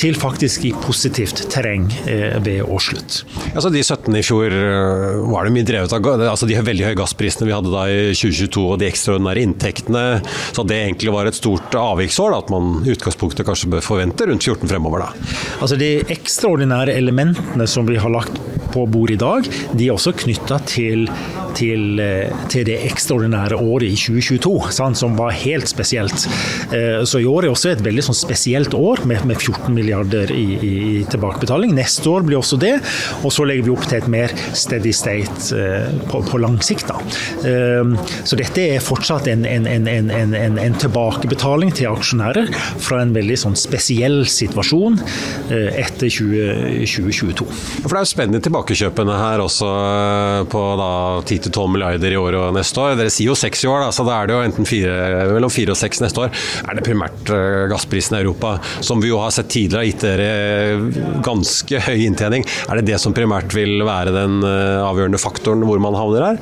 til 0.00 0.18
faktisk 0.18 0.66
i 0.68 0.74
positivt 0.84 1.46
terreng 1.52 1.88
eh, 2.06 2.38
ved 2.42 2.62
årsslutt. 2.66 3.22
Altså 3.52 3.70
De 3.72 3.82
17 3.82 4.16
i 4.18 4.24
fjor 4.24 4.54
øh, 4.56 5.22
var 5.32 5.46
det 5.46 5.54
mye 5.54 5.66
drevet 5.68 5.92
av 5.96 6.08
altså 6.32 6.48
de 6.48 6.58
veldig 6.58 6.86
høye 6.88 6.98
gassprisene 6.98 7.48
vi 7.48 7.54
hadde 7.54 7.72
da 7.72 7.84
i 7.90 8.12
2022 8.16 8.64
og 8.64 8.80
de 8.80 8.88
ekstraordinære 8.88 9.44
inntektene. 9.46 10.04
Så 10.52 10.64
det 10.68 10.78
egentlig 10.78 11.14
var 11.14 11.28
et 11.28 11.38
stort 11.38 11.74
avviksår, 11.78 12.34
da, 12.34 12.40
at 12.44 12.52
man 12.52 12.86
i 12.86 12.94
utgangspunktet 12.94 13.46
kanskje 13.48 13.70
bør 13.72 13.84
forvente 13.84 14.28
rundt 14.28 14.48
14 14.48 14.70
fremover. 14.70 15.06
da. 15.06 15.30
Altså 15.60 15.78
De 15.80 15.92
ekstraordinære 16.12 16.96
elementene 16.96 17.68
som 17.68 17.88
vi 17.88 18.00
har 18.00 18.12
lagt 18.12 18.38
på 18.72 18.84
bordet 18.90 19.18
i 19.18 19.20
dag, 19.22 19.48
de 19.78 19.88
er 19.88 19.94
også 19.94 20.14
knytta 20.22 20.58
til, 20.68 21.06
til, 21.58 22.00
øh, 22.00 22.32
til, 22.52 22.66
det 22.68 22.78
ekstraordinære 22.88 23.58
året 23.58 23.88
i 23.90 23.96
2022, 23.96 24.72
sant, 24.74 24.98
som 24.98 25.16
var 25.18 25.34
helt 25.36 25.68
spesielt. 25.68 26.26
Øh, 26.72 27.02
så 27.06 27.20
i 27.22 27.28
år 27.28 27.46
er 27.46 27.52
også 27.52 27.72
et 27.72 27.84
veldig 27.84 28.06
sånn 28.08 28.18
spesielt 28.18 28.74
år, 28.76 29.04
med, 29.08 29.24
med 29.28 29.40
14 29.40 29.72
milliarder 29.74 30.32
i, 30.34 30.46
i, 30.56 30.74
tilbakebetaling. 31.12 31.74
Neste 31.76 32.08
år 32.10 32.26
blir 32.26 32.40
også 32.40 32.58
det. 32.60 32.74
Og 33.22 33.32
så 33.34 33.46
legger 33.48 33.66
vi 33.66 33.74
opp 33.74 33.86
til 33.88 34.00
et 34.00 34.10
mer 34.10 34.32
steady 34.56 34.92
state 34.96 35.52
eh, 35.56 35.90
på, 36.10 36.22
på 36.28 36.40
lang 36.42 36.58
sikt. 36.64 36.88
Da. 36.88 36.98
Så 38.26 38.36
dette 38.38 38.64
er 38.74 38.82
fortsatt 38.82 39.28
en, 39.30 39.44
en, 39.46 39.66
en, 39.68 40.10
en, 40.58 40.76
tilbakebetaling 40.82 41.72
til 41.76 41.90
aksjonærer 41.90 42.50
fra 42.82 43.02
en 43.02 43.12
veldig 43.14 43.36
sånn 43.38 43.56
spesiell 43.58 44.22
situasjon 44.28 44.98
eh, 45.52 45.70
etter 45.82 46.10
20, 46.10 46.86
2022. 46.88 47.48
For 47.82 47.92
Det 47.92 47.98
er 47.98 48.06
jo 48.06 48.10
spennende 48.12 48.42
tilbakekjøpene 48.62 49.16
her 49.18 49.42
også 49.42 49.68
eh, 49.68 50.42
på 50.50 50.62
10-12 51.26 51.72
milliarder 51.72 52.14
i 52.14 52.18
år 52.18 52.38
og 52.38 52.54
neste 52.56 52.80
år. 52.80 52.96
Dere 52.98 53.12
sier 53.12 53.32
jo 53.32 53.38
seks 53.38 53.64
i 53.64 53.70
år, 53.70 53.86
da, 53.86 53.90
så 53.94 54.06
da 54.06 54.18
er 54.18 54.28
det 54.28 54.36
jo 54.36 54.44
enten 54.46 54.68
fire, 54.68 54.94
mellom 55.32 55.52
fire 55.52 55.74
og 55.74 55.80
seks 55.80 56.02
neste 56.02 56.24
år. 56.26 56.32
Er 56.68 56.78
det 56.78 56.86
primært 56.86 57.32
gassprisen 57.72 58.16
i 58.16 58.22
Europa, 58.22 58.56
som 58.84 59.02
vi 59.02 59.10
jo 59.10 59.20
har 59.22 59.34
sett 59.34 59.50
tidligere 59.52 59.82
har 59.82 59.90
gitt 59.90 60.06
dere 60.06 61.22
ganske 61.24 61.82
høy 61.88 62.06
inntjening. 62.06 62.46
Er 62.68 62.80
det 62.80 62.88
det 62.92 63.00
som 63.02 63.14
primært 63.16 63.52
vil 63.56 63.82
være 63.86 64.14
den 64.14 64.40
eh, 64.46 64.80
avgjørende 64.82 65.20
faktoren 65.22 65.66
hvor 65.66 65.82
man 65.82 65.98
havner 65.98 66.30
her? 66.30 66.40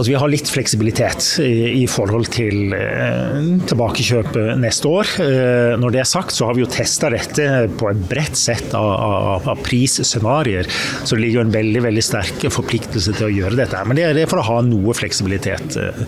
Altså, 0.00 0.14
vi 0.14 0.16
har 0.16 0.30
litt 0.32 0.48
fleksibilitet 0.48 1.26
i, 1.44 1.82
i 1.82 1.86
forhold 1.90 2.30
til 2.32 2.72
eh, 2.72 3.34
tilbakekjøpet 3.68 4.54
neste 4.62 4.88
år. 4.88 5.10
Eh, 5.20 5.74
når 5.76 5.92
det 5.92 6.00
er 6.00 6.08
sagt, 6.08 6.32
så 6.32 6.48
har 6.48 6.56
vi 6.56 6.62
jo 6.64 6.70
testa 6.72 7.10
dette 7.12 7.44
på 7.76 7.90
et 7.90 8.00
bredt 8.08 8.38
sett 8.40 8.72
av, 8.72 8.88
av, 8.88 9.50
av 9.52 9.60
prisscenarioer. 9.66 10.70
Så 11.04 11.18
det 11.18 11.26
ligger 11.26 11.42
jo 11.42 11.44
en 11.44 11.52
veldig 11.52 11.82
veldig 11.90 12.06
sterk 12.06 12.48
forpliktelse 12.48 13.12
til 13.18 13.28
å 13.28 13.34
gjøre 13.42 13.60
dette. 13.60 13.84
Men 13.84 14.00
det 14.00 14.08
er, 14.08 14.22
for 14.30 14.40
å 14.40 14.46
ha 14.48 14.56
noe 14.64 14.96
fleksibilitet 14.96 15.76
eh, 15.76 16.00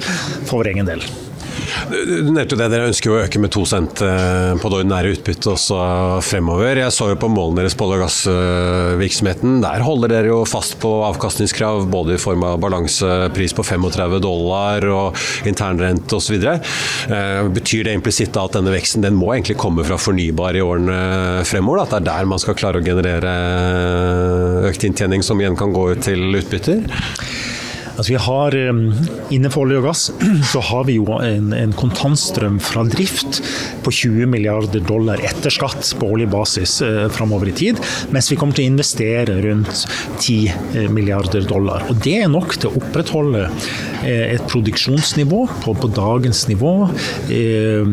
for 0.46 0.62
vår 0.62 0.72
egen 0.72 0.88
del. 0.88 1.04
Du 1.92 2.30
nevnte 2.32 2.56
det, 2.58 2.68
dere 2.72 2.88
ønsker 2.90 3.10
jo 3.10 3.16
å 3.16 3.22
øke 3.24 3.40
med 3.42 3.52
to 3.54 3.64
cent 3.68 4.02
eh, 4.04 4.52
på 4.60 4.70
det 4.70 4.78
ordinære 4.82 5.12
utbyttet 5.16 5.48
også 5.52 5.78
fremover. 6.24 6.80
Jeg 6.80 6.94
så 6.94 7.10
jo 7.12 7.18
på 7.20 7.30
målene 7.32 7.62
deres 7.62 7.76
på 7.78 7.86
olje- 7.86 7.98
og 8.00 8.04
gassvirksomheten. 8.06 9.60
Der 9.64 9.84
holder 9.84 10.12
dere 10.12 10.32
jo 10.32 10.40
fast 10.48 10.78
på 10.82 10.90
avkastningskrav 11.08 11.86
både 11.92 12.16
i 12.16 12.22
form 12.22 12.44
av 12.48 12.60
balansepris 12.62 13.56
på 13.56 13.66
35 13.66 14.18
dollar 14.24 14.86
og 14.92 15.48
internrente 15.48 16.18
osv. 16.18 16.38
Eh, 16.42 17.40
betyr 17.58 17.88
det 17.88 17.96
implisitt 17.98 18.36
at 18.40 18.58
denne 18.58 18.74
veksten 18.74 19.04
den 19.04 19.18
må 19.18 19.32
egentlig 19.34 19.58
komme 19.60 19.86
fra 19.86 20.00
fornybar 20.00 20.58
i 20.58 20.64
årene 20.64 21.00
fremover? 21.48 21.84
At 21.84 21.96
det 21.96 22.02
er 22.02 22.10
der 22.10 22.30
man 22.32 22.42
skal 22.42 22.58
klare 22.58 22.82
å 22.82 22.86
generere 22.86 23.36
økt 24.70 24.86
inntjening 24.88 25.24
som 25.26 25.40
igjen 25.40 25.58
kan 25.58 25.74
gå 25.74 25.90
ut 25.92 26.06
til 26.06 26.40
utbytter? 26.42 26.86
Altså 27.96 28.14
vi 28.14 28.20
har, 28.20 28.56
Innenfor 29.32 29.66
olje 29.66 29.80
og 29.80 29.86
gass 29.88 30.06
så 30.52 30.62
har 30.72 30.86
vi 30.88 30.98
jo 30.98 31.18
en, 31.20 31.52
en, 31.56 31.74
kontantstrøm 31.76 32.58
fra 32.62 32.84
drift 32.88 33.40
på 33.84 33.92
20 33.92 34.28
milliarder 34.30 34.82
dollar 34.86 35.22
etter 35.24 35.52
skatt 35.52 35.94
på 35.98 36.10
oljebasis 36.14 36.42
basis 36.42 36.82
eh, 36.82 37.08
framover 37.08 37.48
i 37.48 37.52
tid, 37.52 37.80
mens 38.10 38.30
vi 38.30 38.36
kommer 38.36 38.56
til 38.56 38.66
å 38.66 38.72
investere 38.72 39.38
rundt 39.44 39.84
10 40.18 40.48
eh, 40.48 40.88
milliarder 40.90 41.46
dollar. 41.48 41.86
Og 41.90 42.00
Det 42.02 42.18
er 42.22 42.30
nok 42.30 42.56
til 42.58 42.70
å 42.70 42.80
opprettholde 42.80 43.46
eh, 44.04 44.34
et 44.34 44.44
produksjonsnivå 44.50 45.42
på, 45.64 45.74
på 45.74 45.90
dagens 45.92 46.46
nivå 46.50 46.72
eh, 47.30 47.92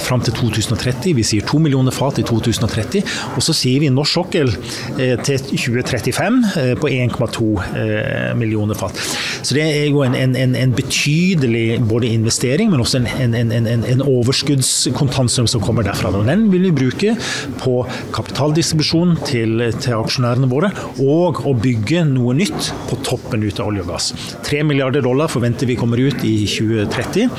fram 0.00 0.24
til 0.26 0.36
2030. 0.38 1.14
Vi 1.16 1.26
sier 1.26 1.46
2 1.46 1.60
millioner 1.62 1.94
fat 1.94 2.20
i 2.20 2.26
2030, 2.26 3.04
og 3.36 3.44
så 3.44 3.56
sier 3.56 3.84
vi 3.84 3.92
norsk 3.92 4.20
sokkel 4.20 4.50
eh, 4.98 5.16
til 5.24 5.40
2035 5.52 6.40
eh, 6.60 6.74
på 6.80 6.90
1,2 6.90 8.34
millioner 8.38 8.78
fat. 8.78 8.98
Så 9.42 9.56
det 9.56 9.64
er 9.64 9.88
jo 9.90 10.02
en, 10.04 10.16
en, 10.16 10.54
en 10.56 10.74
betydelig 10.76 11.80
både 11.88 12.10
investering, 12.14 12.70
men 12.72 12.82
også 12.82 13.00
en, 13.00 13.34
en 13.34 14.04
overskuddskontantstrøm 14.04 15.48
som 15.50 15.64
kommer 15.64 15.86
derfra. 15.86 16.12
Og 16.16 16.28
den 16.28 16.46
vil 16.52 16.68
vi 16.68 16.74
bruke 16.82 17.14
på 17.60 17.76
kapitaldistribusjon 18.14 19.16
til, 19.26 19.66
til 19.80 19.96
aksjonærene 19.98 20.50
våre, 20.50 20.72
og 21.02 21.42
å 21.46 21.54
bygge 21.56 22.04
noe 22.08 22.36
nytt 22.38 22.72
på 22.90 23.00
toppen 23.06 23.44
ut 23.46 23.60
av 23.60 23.70
olje 23.72 23.84
og 23.86 23.92
gass. 23.94 24.10
3 24.46 24.64
milliarder 24.68 25.04
dollar 25.04 25.30
forventer 25.32 25.68
vi 25.70 25.78
kommer 25.80 26.00
ut 26.00 26.24
i 26.26 26.36
2030, 26.48 27.30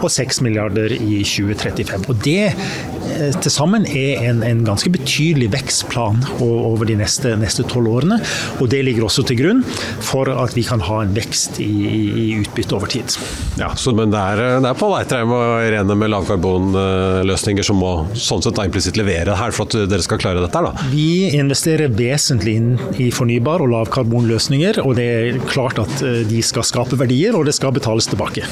og 0.00 0.08
6 0.12 0.42
milliarder 0.46 0.94
i 0.96 1.22
2035. 1.24 2.08
Og 2.10 2.24
det 2.24 2.52
til 3.42 3.52
sammen 3.52 3.86
er 3.88 4.22
en, 4.28 4.42
en 4.46 4.62
ganske 4.66 4.90
betydelig 4.92 5.50
vekstplan 5.54 6.22
over 6.44 6.86
de 6.88 6.96
neste 6.98 7.66
tolv 7.70 7.90
årene. 7.90 8.18
Og 8.60 8.70
det 8.72 8.82
ligger 8.86 9.06
også 9.08 9.24
til 9.28 9.40
grunn 9.40 9.62
for 10.04 10.30
at 10.32 10.54
vi 10.56 10.64
kan 10.66 10.82
ha 10.84 11.00
en 11.04 11.14
vekst 11.16 11.60
i, 11.62 11.70
i 12.24 12.26
utbytte 12.40 12.76
over 12.76 12.90
tid. 12.90 13.16
Ja, 13.60 13.72
så, 13.78 13.94
Men 13.96 14.12
det 14.14 14.20
er, 14.20 14.42
det 14.64 14.70
er 14.70 14.78
Pål 14.78 14.96
Eitrheim 14.98 15.34
og 15.34 15.64
Irene 15.64 15.96
med 15.98 16.12
lavkarbonløsninger 16.14 17.66
som 17.66 17.80
må 17.82 17.92
sånn 18.18 18.42
sett 18.44 18.60
implisitt 18.64 18.98
levere 19.00 19.36
her 19.38 19.54
for 19.54 19.68
at 19.68 19.88
dere 19.90 20.04
skal 20.04 20.20
klare 20.22 20.42
dette? 20.44 20.64
da? 20.64 20.88
Vi 20.90 21.30
investerer 21.34 21.92
vesentlig 21.94 22.56
inn 22.60 22.70
i 23.02 23.10
fornybar 23.14 23.64
og 23.64 23.72
lavkarbonløsninger, 23.74 24.82
og 24.84 24.96
det 24.98 25.08
er 25.14 25.40
klart 25.50 25.80
at 25.82 26.04
eh, 26.04 26.22
de 26.28 26.42
skal 26.44 26.66
skape 26.66 26.98
verdier, 27.00 27.36
og 27.36 27.48
det 27.48 27.56
skal 27.56 27.74
betales 27.74 28.08
tilbake. 28.10 28.46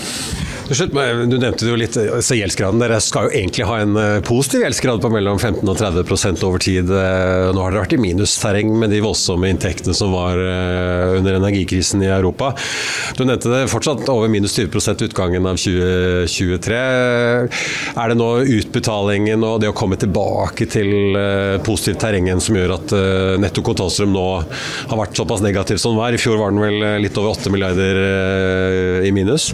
Slutt, 0.72 0.94
du 1.28 1.34
nevnte 1.36 1.66
jo 1.68 1.74
litt 1.76 1.96
så 1.96 2.36
gjeldsgraden. 2.36 2.80
Dere 2.80 2.96
skal 3.04 3.26
jo 3.26 3.32
egentlig 3.36 3.66
ha 3.68 3.74
en 3.82 3.96
eh, 3.98 4.20
positiv 4.24 4.62
gjeldsgrad 4.62 5.02
på 5.04 5.10
mellom 5.12 5.36
15 5.36 5.68
og 5.68 5.76
30% 5.76 6.44
over 6.48 6.62
tid. 6.64 6.88
Eh, 6.88 7.48
nå 7.52 7.60
har 7.60 7.74
dere 7.74 7.82
vært 7.82 7.92
i 7.96 8.00
minusterreng 8.00 8.70
med 8.80 8.88
de 8.94 9.02
voldsomme 9.04 9.50
inntektene 9.52 9.92
som 9.96 10.14
var 10.16 10.40
eh, 10.40 11.18
under 11.18 11.36
energikrisen 11.36 12.00
i 12.06 12.08
Europa. 12.08 12.54
Du 13.18 13.24
nevnte 13.26 13.52
det 13.52 13.66
fortsatt 13.72 14.08
over 14.12 14.32
minus 14.32 14.56
20% 14.56 15.04
utgangen 15.10 15.48
av 15.50 15.60
2023. 15.60 16.80
Er 17.92 18.14
det 18.14 18.16
nå 18.16 18.30
utbetalingen 18.56 19.44
og 19.44 19.60
det 19.60 19.72
å 19.72 19.76
komme 19.76 20.00
tilbake 20.00 20.70
til 20.72 21.18
positivt 21.66 22.00
terreng 22.00 22.30
som 22.40 22.56
gjør 22.56 22.76
at 22.78 22.94
netto 23.42 23.64
kontantstrøm 23.66 24.12
nå 24.14 24.26
har 24.38 25.00
vært 25.00 25.18
såpass 25.18 25.42
negativ 25.44 25.82
som 25.82 25.92
den 25.92 26.00
var? 26.00 26.14
I 26.16 26.22
fjor 26.22 26.40
var 26.40 26.54
den 26.54 26.62
vel 26.62 27.02
litt 27.02 27.18
over 27.20 27.34
8 27.34 27.52
milliarder 27.52 28.02
i 29.04 29.12
minus? 29.14 29.50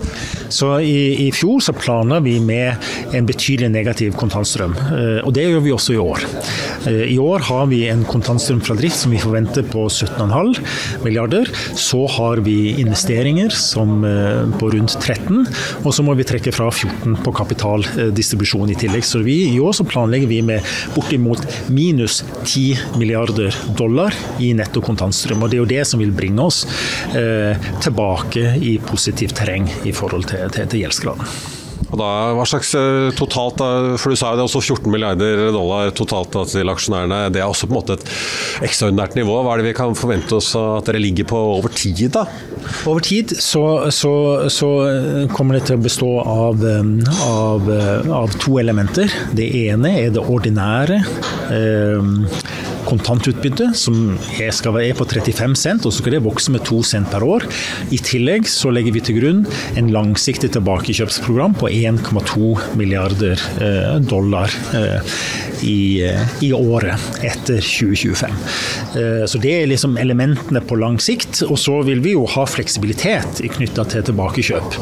Så 0.52 0.76
i 0.84 1.07
i, 1.08 1.28
fjor 1.32 1.60
så 1.60 1.72
planla 1.76 2.20
vi 2.20 2.38
med 2.40 2.76
en 3.16 3.26
betydelig 3.28 3.70
negativ 3.72 4.16
kontantstrøm, 4.18 4.74
eh, 4.74 5.20
og 5.24 5.32
det 5.36 5.46
gjør 5.48 5.64
vi 5.64 5.74
også 5.74 5.94
i 5.94 6.00
år. 6.02 6.24
Eh, 6.88 7.04
I 7.14 7.18
år 7.22 7.44
har 7.48 7.66
vi 7.70 7.82
en 7.90 8.04
kontantstrøm 8.08 8.60
fra 8.64 8.76
drift 8.78 8.98
som 9.02 9.14
vi 9.14 9.20
forventer 9.22 9.66
på 9.68 9.86
17,5 9.88 10.60
milliarder. 11.04 11.50
Så 11.78 12.04
har 12.18 12.42
vi 12.46 12.74
investeringer 12.80 13.54
som 13.54 14.04
eh, 14.04 14.44
på 14.58 14.70
rundt 14.74 14.96
13, 14.98 15.46
og 15.84 15.90
så 15.94 16.04
må 16.06 16.16
vi 16.18 16.26
trekke 16.28 16.52
fra 16.54 16.70
14 16.70 17.18
på 17.24 17.34
kapitaldistribusjon 17.36 18.72
i 18.72 18.78
tillegg. 18.78 19.06
Så 19.06 19.22
vi, 19.26 19.38
i 19.52 19.60
år 19.62 19.76
så 19.76 19.86
planlegger 19.88 20.30
vi 20.30 20.42
med 20.42 20.66
bortimot 20.96 21.44
minus 21.72 22.22
10 22.44 22.98
milliarder 22.98 23.54
dollar 23.78 24.14
i 24.42 24.52
netto 24.56 24.82
kontantstrøm. 24.84 25.42
Og 25.42 25.50
det 25.50 25.58
er 25.58 25.64
jo 25.64 25.70
det 25.70 25.84
som 25.88 26.02
vil 26.02 26.14
bringe 26.14 26.44
oss 26.44 26.64
tilbake 27.82 28.56
i 28.64 28.76
positivt 28.82 29.36
terreng 29.38 29.68
i 29.86 29.92
forhold 29.94 30.28
til, 30.30 30.44
til, 30.54 30.68
til 30.70 30.82
gjeldsgraden. 30.98 31.56
Og 31.88 31.96
da, 31.96 32.08
hva 32.36 32.44
slags 32.44 32.74
eh, 32.76 33.08
totalt, 33.16 33.62
for 33.96 34.12
Du 34.12 34.18
sa 34.18 34.34
jo 34.34 34.36
det 34.36 34.42
er 34.42 34.48
også 34.50 34.60
14 34.60 34.90
milliarder 34.92 35.46
dollar 35.54 35.88
totalt 35.96 36.34
da, 36.34 36.42
til 36.44 36.68
aksjonærene. 36.68 37.30
Det 37.32 37.40
er 37.40 37.48
også 37.48 37.68
på 37.68 37.72
en 37.72 37.78
måte 37.78 37.96
et 37.96 38.04
ekstraordinært 38.68 39.16
nivå. 39.16 39.38
Hva 39.40 39.54
er 39.54 39.62
det 39.62 39.70
vi 39.70 39.76
kan 39.78 39.96
forvente 39.96 40.36
oss 40.36 40.50
at 40.58 40.90
dere 40.90 41.00
ligger 41.00 41.30
på 41.30 41.40
over 41.54 41.72
tid? 41.72 42.10
da? 42.12 42.26
Over 42.84 43.00
tid 43.06 43.32
så, 43.40 43.62
så, 43.94 44.12
så 44.52 44.68
kommer 45.32 45.56
det 45.56 45.64
til 45.70 45.78
å 45.78 45.84
bestå 45.86 46.10
av, 46.20 46.60
eh, 46.68 46.92
av, 47.24 47.72
eh, 47.72 48.12
av, 48.20 48.36
to 48.42 48.58
elementer. 48.60 49.08
Det 49.32 49.48
ene 49.64 49.94
er 50.02 50.12
det 50.12 50.26
ordinære. 50.28 51.00
Eh, 51.54 52.12
kontantutbytte, 52.88 53.70
som 53.76 54.16
er, 54.38 54.50
skal 54.54 54.76
være 54.78 54.96
på 54.98 55.06
35 55.08 55.56
cent, 55.58 55.84
og 55.84 55.92
så 55.92 56.02
skal 56.02 56.16
det 56.16 56.24
vokse 56.24 56.52
med 56.54 56.64
2 56.66 56.80
cent 56.86 57.10
per 57.12 57.24
år. 57.26 57.44
I 57.94 58.00
tillegg 58.04 58.48
så 58.48 58.72
legger 58.72 58.94
vi 58.96 59.02
til 59.04 59.18
grunn 59.20 59.44
en 59.78 59.90
langsiktig 59.92 60.50
tilbakekjøpsprogram 60.56 61.56
på 61.58 61.70
1,2 61.74 62.54
milliarder 62.78 63.40
eh, 63.64 63.98
dollar 64.08 64.52
eh, 64.76 65.18
i, 65.66 65.78
eh, 66.06 66.34
i, 66.44 66.52
året 66.56 67.22
etter 67.26 67.60
2025. 67.62 68.34
Så 69.28 69.38
det 69.42 69.52
er 69.52 69.68
liksom 69.70 69.98
elementene 70.00 70.62
på 70.64 70.78
lang 70.80 70.96
sikt. 71.02 71.42
Og 71.46 71.58
så 71.60 71.76
vil 71.86 72.00
vi 72.02 72.14
jo 72.14 72.24
ha 72.30 72.44
fleksibilitet 72.48 73.42
knytta 73.54 73.84
til 73.92 74.06
tilbakekjøp, 74.08 74.78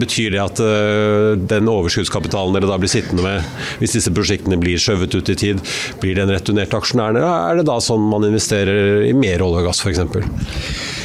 betyr 0.00 0.34
det 0.34 0.42
at 0.42 0.62
eh, 0.64 1.34
den 1.50 1.70
overskuddskapitalen 1.70 2.56
dere 2.56 2.70
da 2.70 2.78
blir 2.80 2.92
sittende 2.92 3.24
med, 3.26 3.50
hvis 3.80 3.96
disse 3.98 4.12
prosjektene 4.14 4.58
blir 4.60 4.80
skjøvet 4.80 5.16
ut 5.16 5.32
i 5.32 5.38
tid, 5.44 5.62
blir 6.02 6.18
den 6.18 6.32
returnert 6.32 6.72
til 6.72 6.80
aksjonærene? 6.80 7.22
Er 7.24 7.60
det 7.60 7.68
da 7.68 7.78
sånn 7.84 8.08
man 8.12 8.26
investerer 8.28 9.06
i 9.08 9.14
mer 9.16 9.44
olje 9.46 9.64
og 9.64 9.70
gass 9.70 9.84
f.eks.? 9.84 10.99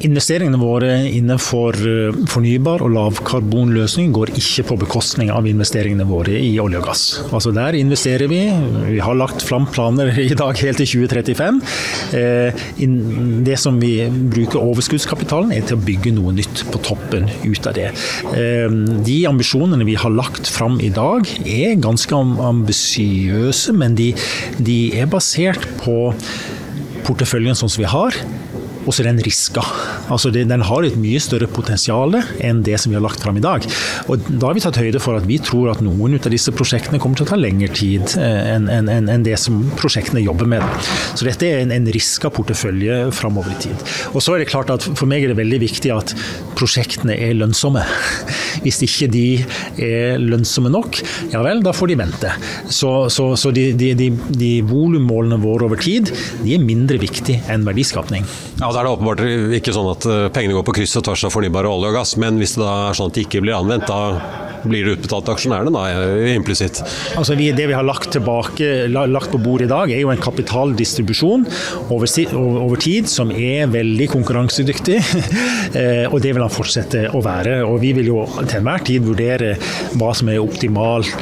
Investeringene 0.00 0.56
våre 0.56 0.94
innenfor 1.12 1.76
eh, 1.84 2.20
fornybar 2.32 2.80
og 2.80 2.94
lavkarbonløsning 2.94 4.14
går 4.16 4.32
ikke 4.40 4.64
på 4.70 4.78
bekostning 4.80 5.28
av 5.34 5.44
investeringene 5.48 6.06
våre 6.08 6.38
i 6.40 6.54
olje 6.62 6.80
og 6.80 6.86
gass. 6.88 7.02
Altså 7.28 7.52
Der 7.52 7.76
investerer 7.76 8.30
vi. 8.32 8.40
Vi 8.94 9.02
har 9.04 9.18
lagt 9.18 9.44
fram 9.44 9.68
planer 9.68 10.08
i 10.24 10.32
dag 10.32 10.56
helt 10.62 10.80
til 10.80 11.04
2035. 11.04 11.60
Eh, 12.16 12.64
det 13.44 13.58
som 13.60 13.76
vi 13.82 13.92
bruker 14.08 14.62
overskuddskapitalen, 14.62 15.52
er 15.52 15.68
til 15.68 15.76
å 15.76 15.84
bygge 15.84 16.14
noe 16.16 16.32
nytt 16.38 16.64
på 16.72 16.80
toppen 16.86 17.28
ut 17.44 17.68
av 17.68 17.76
det. 17.76 17.90
Eh, 18.32 18.72
de 19.04 19.20
ambisjonene 19.28 19.84
vi 19.84 20.00
har 20.00 20.16
lagt 20.16 20.48
fram 20.48 20.80
i 20.80 20.88
dag, 20.96 21.28
er 21.44 21.76
ganske 21.76 22.24
ambisiøse, 22.48 23.76
men 23.76 24.00
de, 24.00 24.14
de 24.56 24.82
er 24.96 25.12
basert 25.12 25.68
på 25.84 26.14
porteføljen 27.04 27.58
sånn 27.58 27.72
som 27.72 27.84
vi 27.84 27.90
har 27.90 28.16
og 28.90 28.94
så 28.96 29.04
er 29.04 29.12
den 29.12 29.22
riska. 29.22 29.62
Altså 30.10 30.32
det, 30.34 30.48
den 30.50 30.64
har 30.66 30.82
et 30.82 30.96
mye 30.98 31.20
større 31.22 31.46
potensial 31.50 32.16
enn 32.42 32.64
det 32.66 32.74
som 32.82 32.90
vi 32.90 32.96
har 32.98 33.04
lagt 33.04 33.22
fram 33.22 33.38
i 33.38 33.44
dag. 33.44 33.62
Og 34.10 34.24
Da 34.30 34.48
har 34.48 34.56
vi 34.56 34.62
tatt 34.64 34.80
høyde 34.80 34.98
for 35.02 35.14
at 35.14 35.28
vi 35.28 35.38
tror 35.38 35.70
at 35.70 35.82
noen 35.84 36.16
av 36.18 36.26
disse 36.32 36.50
prosjektene 36.50 36.98
kommer 36.98 37.20
til 37.20 37.28
å 37.28 37.30
ta 37.30 37.38
lengre 37.38 37.70
tid 37.76 38.16
eh, 38.18 38.50
enn 38.56 38.66
en, 38.72 38.90
en, 38.90 39.10
en 39.14 39.26
det 39.26 39.36
som 39.38 39.60
prosjektene 39.78 40.24
jobber 40.24 40.50
med. 40.50 40.64
Så 41.14 41.28
dette 41.28 41.46
er 41.46 41.62
en, 41.62 41.74
en 41.76 41.86
riska 41.94 42.32
portefølje 42.34 42.98
framover 43.14 43.54
i 43.54 43.60
tid. 43.68 43.86
Og 44.10 44.24
så 44.24 44.34
er 44.34 44.42
det 44.42 44.50
klart 44.50 44.72
at 44.74 44.88
For 44.90 45.06
meg 45.08 45.22
er 45.22 45.30
det 45.32 45.38
veldig 45.38 45.60
viktig 45.62 45.92
at 45.94 46.14
prosjektene 46.58 47.14
er 47.14 47.36
lønnsomme. 47.38 47.84
Hvis 48.64 48.82
ikke 48.84 49.06
de 49.12 49.24
er 49.78 50.18
lønnsomme 50.18 50.72
nok, 50.72 50.98
ja 51.30 51.44
vel, 51.46 51.62
da 51.62 51.72
får 51.76 51.92
de 51.92 52.00
vente. 52.02 52.34
Så, 52.66 52.90
så, 53.14 53.30
så 53.38 53.54
de, 53.54 53.70
de, 53.78 53.92
de, 53.98 54.10
de 54.34 54.52
volummålene 54.66 55.38
våre 55.40 55.70
over 55.70 55.80
tid 55.80 56.10
de 56.42 56.56
er 56.56 56.64
mindre 56.64 56.98
viktig 57.00 57.38
enn 57.52 57.66
verdiskapning. 57.68 58.26
Ja, 58.60 58.70
Da 58.74 58.79
er 58.80 58.86
det 58.86 58.92
åpenbart 58.96 59.24
ikke 59.60 59.74
sånn 59.76 59.90
at 59.92 60.06
eh, 60.08 60.28
pengene 60.34 60.56
går 60.56 60.66
på 60.66 60.78
kryss 60.80 60.96
og 61.00 61.08
tvers 61.08 61.26
av 61.28 61.34
fornybar 61.34 61.68
olje 61.68 61.90
og 61.92 61.98
gass, 62.00 62.16
men 62.20 62.40
hvis 62.40 62.56
det 62.56 62.64
da 62.64 62.76
er 62.88 62.96
sånn 62.96 63.12
at 63.12 63.18
de 63.18 63.26
ikke 63.26 63.44
blir 63.44 63.58
anvendt, 63.58 63.90
da 63.90 64.48
blir 64.64 64.84
det 64.84 64.96
utbetalt 64.98 65.26
til 65.26 65.34
aksjonærene, 65.34 65.72
da, 65.72 65.84
implisitt? 66.34 66.80
Altså, 67.18 67.36
vi, 67.38 67.50
det 67.56 67.68
vi 67.70 67.76
har 67.76 67.86
lagt, 67.86 68.10
tilbake, 68.14 68.88
lagt 68.90 69.32
på 69.32 69.40
bordet 69.40 69.68
i 69.68 69.72
dag, 69.72 69.92
er 69.94 70.02
jo 70.02 70.12
en 70.12 70.20
kapitaldistribusjon 70.20 71.46
over, 71.92 72.10
over 72.36 72.80
tid 72.80 73.08
som 73.10 73.32
er 73.34 73.70
veldig 73.72 74.10
konkurransedyktig. 74.16 75.00
Eh, 75.70 76.06
og 76.10 76.18
det 76.24 76.32
vil 76.34 76.42
han 76.42 76.50
fortsette 76.50 77.04
å 77.14 77.20
være. 77.22 77.60
Og 77.62 77.76
vi 77.82 77.92
vil 77.94 78.08
jo 78.08 78.24
til 78.40 78.56
enhver 78.58 78.82
tid 78.88 79.04
vurdere 79.06 79.52
hva 80.00 80.10
som 80.18 80.30
er 80.32 80.40
optimalt 80.42 81.12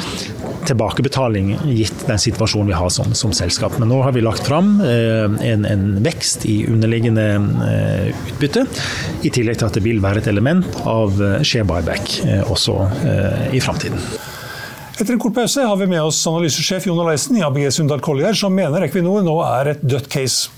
tilbakebetaling 0.68 1.52
gitt 1.72 2.07
den 2.09 2.20
situasjonen 2.20 2.70
vi 2.72 2.76
har 2.78 2.90
som, 2.92 3.14
som 3.16 3.35
selskap. 3.37 3.76
Men 3.81 3.90
nå 3.92 4.00
har 4.04 4.14
vi 4.16 4.22
lagt 4.24 4.46
fram 4.48 4.78
eh, 4.85 5.26
en, 5.50 5.66
en, 5.68 5.87
vekst 6.04 6.46
i 6.48 6.61
underliggende 6.70 7.26
eh, 7.66 8.24
utbytte, 8.33 8.66
i 9.26 9.33
tillegg 9.35 9.61
til 9.61 9.68
at 9.68 9.78
det 9.78 9.85
vil 9.87 10.02
være 10.04 10.22
et 10.22 10.31
element 10.31 10.83
av 10.88 11.18
eh, 11.22 11.38
share 11.46 11.66
buyback 11.68 12.18
også 12.48 12.76
i 13.54 13.61
framtiden. 13.62 14.00
Etter 14.98 15.14
en 15.14 15.20
kort 15.22 15.37
pause 15.37 15.62
har 15.62 15.76
vi 15.78 15.87
med 15.90 16.02
oss 16.02 16.20
analysesjef 16.26 16.88
Jon 16.88 16.98
Oleisen 16.98 17.38
i 17.38 17.44
ABG 17.46 17.68
Sundal 17.74 18.02
Collier, 18.02 18.35
som 18.35 18.54
mener 18.54 18.83
Equinor 18.88 19.22
nå 19.26 19.37
er 19.46 19.74
et 19.74 19.85
dødt 19.87 20.11
case. 20.11 20.57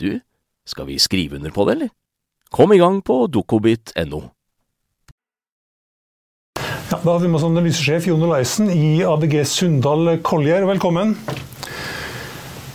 du, 0.00 0.20
skal 0.68 0.88
vi 0.88 0.98
skrive 1.02 1.38
under 1.38 1.54
på 1.54 1.66
det, 1.68 1.78
eller? 1.78 1.94
Kom 2.50 2.72
i 2.74 2.80
gang 2.80 2.98
på 3.06 3.22
dokobit.no. 3.30 4.22
Ja, 6.90 6.98
da 6.98 7.12
har 7.12 7.20
vi 7.22 7.28
med 7.30 7.38
oss 7.38 7.46
analysesjef 7.46 8.08
Jon 8.10 8.24
Olaisen 8.26 8.72
i 8.74 9.04
ABG 9.06 9.44
Sundal 9.46 10.16
Collier. 10.26 10.66
Velkommen. 10.66 11.14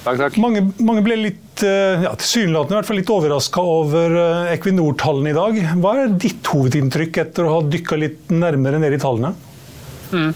Takk, 0.06 0.20
takk. 0.22 0.38
Mange, 0.40 0.62
mange 0.86 1.02
ble 1.04 1.18
litt 1.18 1.64
eh, 1.66 2.06
ja, 2.06 2.14
tilsynelatende 2.22 2.76
i 2.76 2.80
hvert 2.80 2.88
fall 2.92 3.00
litt 3.02 3.12
overraska 3.12 3.64
over 3.66 4.16
eh, 4.22 4.54
Equinor-tallene 4.54 5.34
i 5.34 5.36
dag. 5.36 5.60
Hva 5.82 5.96
er 6.04 6.16
ditt 6.22 6.48
hovedinntrykk 6.48 7.20
etter 7.26 7.48
å 7.48 7.56
ha 7.58 7.64
dykka 7.66 8.00
litt 8.00 8.32
nærmere 8.32 8.80
ned 8.80 8.96
i 8.96 9.02
tallene? 9.02 9.34
Mm. 10.14 10.32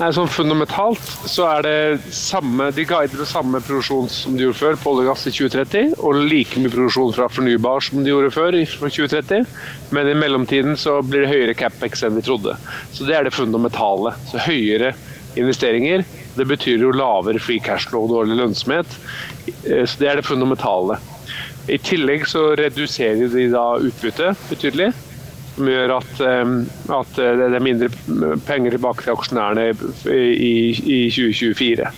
Nei, 0.00 0.14
sånn 0.16 0.30
Fundamentalt 0.32 1.10
så 1.28 1.44
er 1.44 1.66
det 1.66 2.12
samme, 2.16 2.70
de 2.72 2.86
guider 2.88 3.26
samme 3.28 3.58
produksjon 3.60 4.06
som 4.08 4.32
de 4.32 4.46
gjorde 4.46 4.56
før 4.56 4.78
på 4.80 4.94
olje 4.94 5.02
og 5.04 5.10
gass 5.10 5.26
i 5.28 5.32
2030, 5.36 5.90
og 6.00 6.22
like 6.30 6.62
mye 6.62 6.72
produksjon 6.72 7.12
fra 7.18 7.26
fornybar 7.28 7.84
som 7.84 8.00
de 8.00 8.08
gjorde 8.08 8.30
før 8.32 8.56
i 8.56 8.62
2030. 8.64 9.44
Men 9.92 10.08
i 10.08 10.14
mellomtiden 10.16 10.78
så 10.80 10.94
blir 11.04 11.26
det 11.26 11.34
høyere 11.34 11.56
capex 11.58 12.06
enn 12.06 12.16
vi 12.16 12.24
trodde. 12.24 12.56
Så 12.96 13.04
det 13.04 13.18
er 13.18 13.28
det 13.28 13.34
fundamentale. 13.36 14.14
Så 14.30 14.40
høyere 14.46 14.94
investeringer. 15.36 16.06
Det 16.32 16.48
betyr 16.48 16.80
jo 16.80 16.96
lavere 16.96 17.42
free 17.42 17.60
cash 17.60 17.92
flow 17.92 18.08
og 18.08 18.14
dårlig 18.14 18.40
lønnsomhet. 18.40 18.96
Eh, 19.66 19.84
så 19.84 20.00
det 20.00 20.08
er 20.08 20.22
det 20.22 20.28
fundamentale. 20.30 20.96
I 21.68 21.76
tillegg 21.76 22.24
så 22.24 22.54
reduserer 22.56 23.28
de 23.36 23.50
da 23.52 23.66
utbyttet 23.84 24.48
betydelig 24.48 24.94
som 25.54 25.68
gjør 25.68 25.96
at, 25.96 26.20
at, 26.20 27.16
det 27.18 27.48
er 27.48 27.64
mindre 27.64 27.90
penger 28.46 28.76
tilbake 28.76 29.04
til 29.04 29.14
aksjonærene 29.16 29.66
i, 29.70 30.54
i, 30.78 31.00
2024. 31.10 31.90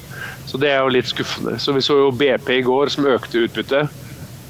Så 0.48 0.60
det 0.60 0.72
er 0.72 0.80
jo 0.82 0.94
litt 0.94 1.10
skuffende. 1.10 1.58
Så 1.62 1.74
Vi 1.76 1.84
så 1.84 1.98
jo 2.00 2.14
BP 2.16 2.48
i 2.58 2.64
går 2.66 2.90
som 2.92 3.06
økte 3.08 3.44
utbyttet. 3.46 4.00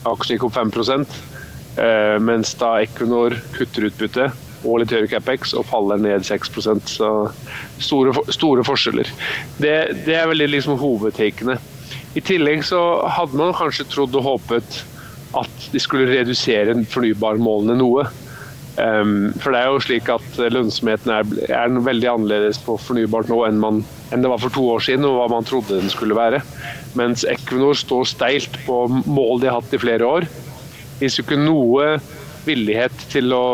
Aksjen 0.09 0.37
gikk 0.37 0.47
opp 0.49 0.57
5 0.57 0.73
eh, 1.03 2.17
mens 2.23 2.55
da 2.59 2.79
Equinor 2.83 3.37
kutter 3.57 3.91
utbyttet 3.91 4.49
og 4.63 4.79
litt 4.81 4.93
høyere 4.95 5.11
capex 5.11 5.53
og 5.59 5.67
faller 5.67 6.01
ned 6.01 6.27
6% 6.27 6.91
Så 6.91 7.11
store, 7.83 8.15
store 8.31 8.65
forskjeller. 8.67 9.11
Det, 9.59 9.75
det, 10.07 10.17
er 10.17 10.31
veldig 10.31 10.49
liksom 10.55 10.79
hovedtakene. 10.81 11.59
I 12.15 12.21
tillegg 12.21 12.65
så 12.67 12.81
hadde 13.09 13.39
man 13.41 13.55
kanskje 13.57 13.89
trodd 13.91 14.15
og 14.19 14.27
håpet 14.27 14.83
at 15.39 15.69
de 15.73 15.81
skulle 15.81 16.11
redusere 16.13 16.77
fornybarmålene 16.93 17.79
noe. 17.81 18.05
Um, 18.73 19.35
for 19.37 19.53
det 19.53 19.59
er 19.61 19.69
jo 19.69 19.81
slik 19.85 20.07
at 20.09 20.39
lønnsomheten 20.55 21.11
er, 21.13 21.27
er, 21.53 21.75
veldig 21.85 22.09
annerledes 22.09 22.57
på 22.65 22.79
fornybart 22.81 23.29
nå 23.29 23.43
enn, 23.45 23.59
man, 23.61 23.83
enn, 24.09 24.25
det 24.25 24.31
var 24.33 24.41
for 24.41 24.55
to 24.55 24.65
år 24.73 24.81
siden 24.87 25.05
og 25.05 25.19
hva 25.19 25.27
man 25.35 25.49
trodde 25.49 25.77
den 25.77 25.93
skulle 25.93 26.17
være. 26.17 26.41
Mens 26.97 27.27
Equinor 27.29 27.77
står 27.77 28.09
steilt 28.09 28.57
på 28.65 28.87
mål 28.89 29.43
de 29.43 29.51
har 29.51 29.61
hatt 29.61 29.77
i 29.77 29.83
flere 29.83 30.09
år. 30.09 30.29
Finnes 30.99 31.19
jo 31.19 31.27
ikke 31.27 31.41
noe 31.43 31.93
villighet 32.47 33.07
til 33.13 33.35
å 33.37 33.45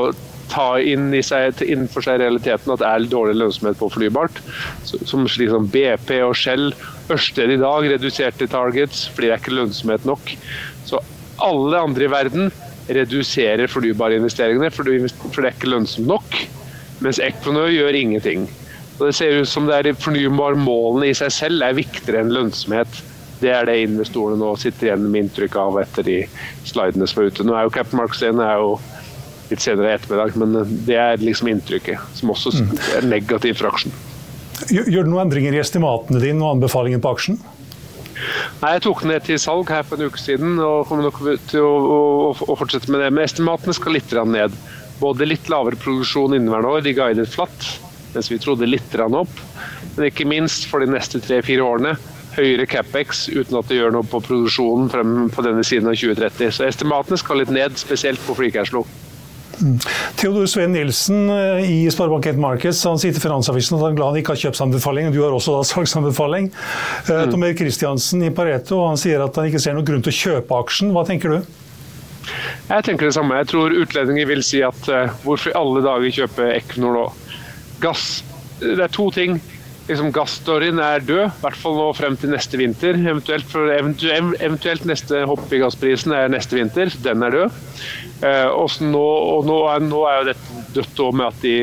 ta 0.49 0.69
inn 0.81 1.11
i 1.13 1.21
seg, 1.25 1.61
innenfor 1.67 2.05
seg 2.05 2.23
realiteten 2.23 2.73
at 2.73 2.81
det 2.81 2.89
er 2.89 3.11
dårlig 3.11 3.37
lønnsomhet 3.41 3.79
på 3.81 3.91
fornybart. 3.93 4.41
Som 4.87 5.27
slik 5.29 5.53
som 5.53 5.69
BP 5.73 6.15
og 6.25 6.37
Shell. 6.39 6.71
Ørsted 7.13 7.55
i 7.55 7.61
dag 7.61 7.91
reduserte 7.91 8.49
targets 8.51 9.07
fordi 9.15 9.31
det 9.31 9.35
er 9.35 9.43
ikke 9.43 9.59
lønnsomhet 9.59 10.09
nok. 10.09 10.35
Så 10.89 11.03
alle 11.43 11.83
andre 11.83 12.07
i 12.07 12.13
verden 12.13 12.51
reduserer 12.89 13.71
fornybarinvesteringene, 13.71 14.71
for 14.73 14.89
det 14.89 14.99
er 15.03 15.51
ikke 15.53 15.71
lønnsomt 15.73 16.09
nok. 16.09 16.39
Mens 17.05 17.21
Equinor 17.23 17.71
gjør 17.71 17.95
ingenting. 17.95 18.49
Og 18.99 19.07
det 19.07 19.15
ser 19.15 19.37
ut 19.39 19.51
som 19.51 19.69
det 19.69 19.77
er 19.79 19.99
fornybarmålene 20.03 21.13
i 21.13 21.17
seg 21.17 21.31
selv 21.35 21.63
er 21.63 21.77
viktigere 21.79 22.25
enn 22.25 22.35
lønnsomhet. 22.35 23.01
Det 23.39 23.53
er 23.55 23.69
det 23.69 23.77
investorene 23.85 24.41
nå 24.41 24.55
sitter 24.59 24.89
igjen 24.89 25.05
med 25.07 25.27
inntrykk 25.27 25.59
av 25.63 25.79
etter 25.85 26.07
de 26.07 26.17
slidene 26.67 27.07
som 27.07 27.23
er 27.23 27.31
ute. 27.31 27.47
Nå 27.47 27.55
er 27.55 27.69
jo 27.69 27.75
Captain 27.77 28.01
Marks 28.01 28.25
er 28.27 28.35
jo 28.35 28.73
litt 29.49 29.63
senere 29.63 29.93
i 29.93 29.97
ettermiddag, 29.97 30.35
men 30.41 30.81
det 30.89 30.99
er 30.99 31.23
liksom 31.23 31.49
inntrykket, 31.53 32.03
som 32.19 32.35
også 32.35 32.53
mm. 32.57 32.75
er 32.99 33.07
negativt 33.09 33.63
for 33.63 33.71
aksjen. 33.71 33.95
Gjør 34.75 35.07
du 35.07 35.13
noen 35.13 35.29
endringer 35.29 35.55
i 35.55 35.63
estimatene 35.63 36.21
dine 36.21 36.43
og 36.43 36.57
anbefalingen 36.57 37.01
på 37.05 37.15
aksjen? 37.15 37.39
Nei, 38.59 38.73
Jeg 38.75 38.83
tok 38.89 39.05
den 39.05 39.13
ned 39.13 39.23
til 39.23 39.39
salg 39.39 39.69
her 39.71 39.85
for 39.87 39.95
en 40.01 40.11
uke 40.11 40.19
siden 40.19 40.57
og 40.59 40.89
kommer 40.89 41.07
nok 41.07 41.21
til 41.47 41.63
å, 41.63 41.75
å, 41.79 42.31
å 42.35 42.57
fortsette 42.59 42.91
med 42.91 43.05
det. 43.05 43.13
Men 43.15 43.29
estimatene 43.29 43.75
skal 43.77 43.95
litt 43.95 44.15
ned. 44.27 44.57
Både 44.99 45.29
litt 45.29 45.47
lavere 45.53 45.79
produksjon 45.79 46.35
inneværende 46.35 46.73
år, 46.75 46.83
de 46.83 46.95
guidet 46.97 47.29
flatt, 47.31 47.69
mens 48.17 48.31
vi 48.33 48.41
trodde 48.43 48.67
litt 48.67 48.97
opp. 48.99 49.43
Men 49.95 50.09
ikke 50.09 50.27
minst 50.27 50.67
for 50.67 50.83
de 50.83 50.91
neste 50.91 51.23
tre-fire 51.23 51.63
årene 51.63 51.95
høyere 52.35 52.67
capex 52.71 53.29
uten 53.31 53.59
at 53.59 53.71
det 53.71 53.79
gjør 53.79 53.95
noe 53.95 54.07
på 54.11 54.21
produksjonen 54.27 54.91
frem 54.91 55.15
på 55.35 55.45
denne 55.47 55.63
siden 55.67 55.91
av 55.91 55.99
2030. 55.99 56.51
Så 56.59 56.67
estimatene 56.67 57.19
skal 57.19 57.39
litt 57.43 57.55
ned, 57.55 57.79
spesielt 57.79 58.23
på 58.27 58.35
free 58.39 58.55
cash 58.55 58.75
flow. 58.75 58.87
Theodor 60.19 60.47
Sveen 60.51 60.73
Nilsen 60.75 61.29
eh, 61.33 61.67
i 61.67 61.79
Sparebank1 61.93 62.41
Markets 62.43 62.83
han 62.87 63.01
sier 63.01 63.15
til 63.15 63.25
Finansavisen 63.25 63.77
at 63.77 63.85
han 63.85 63.95
er 63.95 63.99
glad 63.99 64.13
han 64.13 64.21
ikke 64.23 64.35
har 64.37 64.43
kjøpsanbefaling. 64.47 65.11
Du 65.15 65.21
har 65.25 65.35
også 65.35 65.59
da 65.59 65.67
salgsanbefaling. 65.73 66.51
Eh, 66.51 67.11
mm. 67.11 67.33
Tom 67.33 67.47
Erik 67.47 67.61
Kristiansen 67.63 68.25
i 68.27 68.33
Pareto 68.35 68.83
han 68.87 69.01
sier 69.01 69.25
at 69.25 69.39
han 69.39 69.51
ikke 69.51 69.63
ser 69.63 69.77
noen 69.77 69.89
grunn 69.89 70.05
til 70.07 70.15
å 70.15 70.21
kjøpe 70.23 70.63
aksjen. 70.63 70.95
Hva 70.97 71.05
tenker 71.09 71.37
du? 71.37 71.59
Jeg 72.69 72.85
tenker 72.85 73.09
det 73.09 73.17
samme. 73.17 73.39
Jeg 73.41 73.51
tror 73.53 73.77
utlendinger 73.83 74.29
vil 74.29 74.43
si 74.45 74.61
at 74.65 74.89
uh, 74.93 75.15
hvorfor 75.25 75.55
i 75.55 75.57
alle 75.57 75.81
dager 75.85 76.17
kjøpe 76.21 76.51
Equinor 76.59 76.99
nå? 76.99 77.05
Gass 77.81 78.19
det 78.61 78.83
er 78.83 78.93
to 78.93 79.09
ting. 79.15 79.39
Liksom 79.89 80.11
Gassdorien 80.13 80.81
er 80.85 81.01
død, 81.01 81.31
i 81.31 81.43
hvert 81.43 81.57
fall 81.57 81.79
nå 81.79 81.87
frem 81.97 82.17
til 82.21 82.33
neste 82.35 82.59
vinter. 82.61 82.99
Eventuelt, 82.99 83.47
for, 83.49 83.71
eventuelt, 83.73 84.37
eventuelt 84.45 84.85
neste 84.89 85.23
hopp 85.31 85.49
i 85.55 85.63
gassprisen 85.63 86.13
er 86.13 86.29
neste 86.33 86.59
vinter. 86.59 86.93
Den 87.05 87.25
er 87.25 87.37
død. 87.37 87.63
Eh, 88.19 88.79
nå, 88.83 89.05
og 89.35 89.45
nå 89.47 89.59
nå 89.87 90.01
er, 90.11 90.17
jo 90.19 90.31
dette 90.33 90.63
dødt 90.75 91.05
òg 91.05 91.21
med 91.21 91.29
at 91.31 91.45
de 91.45 91.59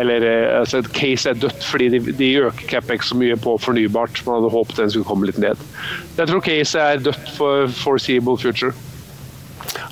eller 0.00 0.24
eh, 0.24 0.46
altså 0.58 0.80
case 0.96 1.30
er 1.30 1.38
dødt 1.38 1.66
fordi 1.68 1.90
de, 1.92 2.00
de 2.16 2.30
øker 2.48 2.68
CapEx 2.70 3.10
så 3.10 3.18
mye 3.18 3.36
på 3.38 3.58
fornybart. 3.60 4.22
Man 4.26 4.40
hadde 4.40 4.54
håpet 4.54 4.80
den 4.80 4.94
skulle 4.94 5.08
komme 5.08 5.28
litt 5.28 5.38
ned. 5.42 5.60
Jeg 6.16 6.30
tror 6.30 6.42
case 6.46 6.80
er 6.80 7.04
dødt 7.04 7.34
for 7.36 7.68
foreseeable 7.82 8.38
future. 8.40 8.72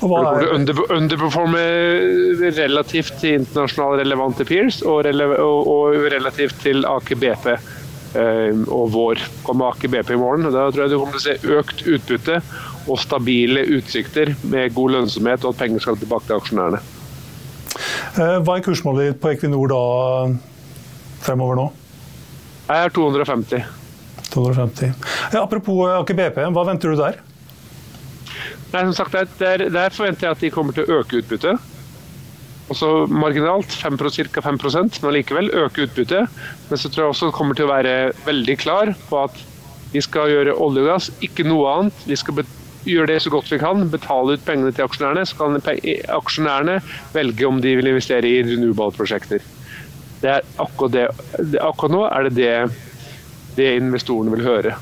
Og 0.01 0.09
hva 0.11 0.23
er... 0.41 0.49
Under, 0.57 0.81
underperformer 0.97 2.49
relativt 2.57 3.21
til 3.21 3.43
internasjonalt 3.43 4.01
relevante 4.03 4.47
peers 4.49 4.81
og, 4.83 5.05
rele 5.07 5.29
og, 5.37 5.69
og 5.69 6.09
relativt 6.11 6.59
til 6.65 6.83
Aker 6.89 7.21
BP 7.21 7.47
eh, 7.53 8.65
og 8.67 8.91
vår. 8.97 9.23
Kommer 9.47 9.75
Aker 9.75 9.93
BP 9.93 10.17
i 10.17 10.21
morgen. 10.21 10.49
Da 10.49 10.67
tror 10.73 10.87
jeg 10.87 10.95
du 10.95 10.99
kommer 10.99 11.21
til 11.21 11.23
å 11.23 11.27
se 11.29 11.57
økt 11.61 11.87
utbytte 11.87 12.41
og 12.87 13.01
stabile 13.01 13.67
utsikter 13.77 14.33
med 14.43 14.75
god 14.75 14.97
lønnsomhet 14.97 15.45
og 15.45 15.55
at 15.55 15.63
penger 15.65 15.85
skal 15.85 15.99
tilbake 16.01 16.29
til 16.29 16.39
aksjonærene. 16.39 16.81
Eh, 18.19 18.39
hva 18.45 18.57
er 18.57 18.65
kursmålet 18.65 19.11
ditt 19.11 19.21
på 19.23 19.33
Equinor 19.35 19.71
da 19.71 19.83
fremover 21.25 21.59
nå? 21.59 21.67
Jeg 22.71 22.87
er 22.87 22.95
250. 22.95 23.67
250. 24.31 24.95
Ja, 25.35 25.43
apropos 25.43 25.91
Aker 25.91 26.17
BP, 26.19 26.41
hva 26.55 26.65
venter 26.69 26.93
du 26.93 27.01
der? 27.01 27.19
Nei, 28.71 28.85
som 28.87 28.95
sagt, 28.95 29.17
der, 29.41 29.67
der, 29.71 29.91
forventer 29.91 30.29
jeg 30.29 30.37
at 30.37 30.43
de 30.45 30.51
kommer 30.55 30.75
til 30.75 30.87
å 30.87 31.01
øke 31.01 31.19
utbyttet. 31.19 31.69
Også 32.71 32.91
marginalt, 33.11 33.73
ca. 33.75 33.91
5% 33.91 35.01
men 35.03 35.17
likevel 35.17 35.51
øke 35.65 35.89
utbyttet. 35.89 36.31
Men 36.69 36.79
så 36.79 36.91
tror 36.91 37.09
jeg 37.09 37.15
også 37.17 37.33
kommer 37.35 37.59
til 37.59 37.67
å 37.67 37.73
være 37.73 38.13
veldig 38.29 38.57
klar 38.63 38.95
på 39.09 39.25
at 39.25 39.41
vi 39.91 40.03
skal 40.07 40.31
gjøre 40.31 40.55
olje 40.55 40.85
og 40.85 40.93
gass, 40.93 41.11
ikke 41.19 41.49
noe 41.49 41.73
annet. 41.73 42.05
Vi 42.07 42.19
skal 42.19 42.39
gjøre 42.87 43.11
det 43.13 43.21
så 43.25 43.33
godt 43.33 43.51
vi 43.53 43.61
kan, 43.61 43.89
betale 43.93 44.37
ut 44.37 44.45
pengene 44.47 44.73
til 44.75 44.87
aksjonærene. 44.87 45.25
Så 45.29 45.39
kan 45.39 45.59
aksjonærene 46.17 46.79
velge 47.15 47.49
om 47.49 47.61
de 47.63 47.75
vil 47.79 47.91
investere 47.93 48.29
i 48.29 48.43
renewable-prosjekter. 48.47 49.45
Det 50.21 50.31
er 50.37 50.47
akkurat, 50.61 50.93
det, 50.93 51.61
akkurat 51.65 51.95
nå 51.95 52.05
er 52.09 52.29
det 52.29 52.37
det, 52.37 52.55
det 53.57 53.75
investorene 53.81 54.33
vil 54.37 54.47
høre 54.47 54.77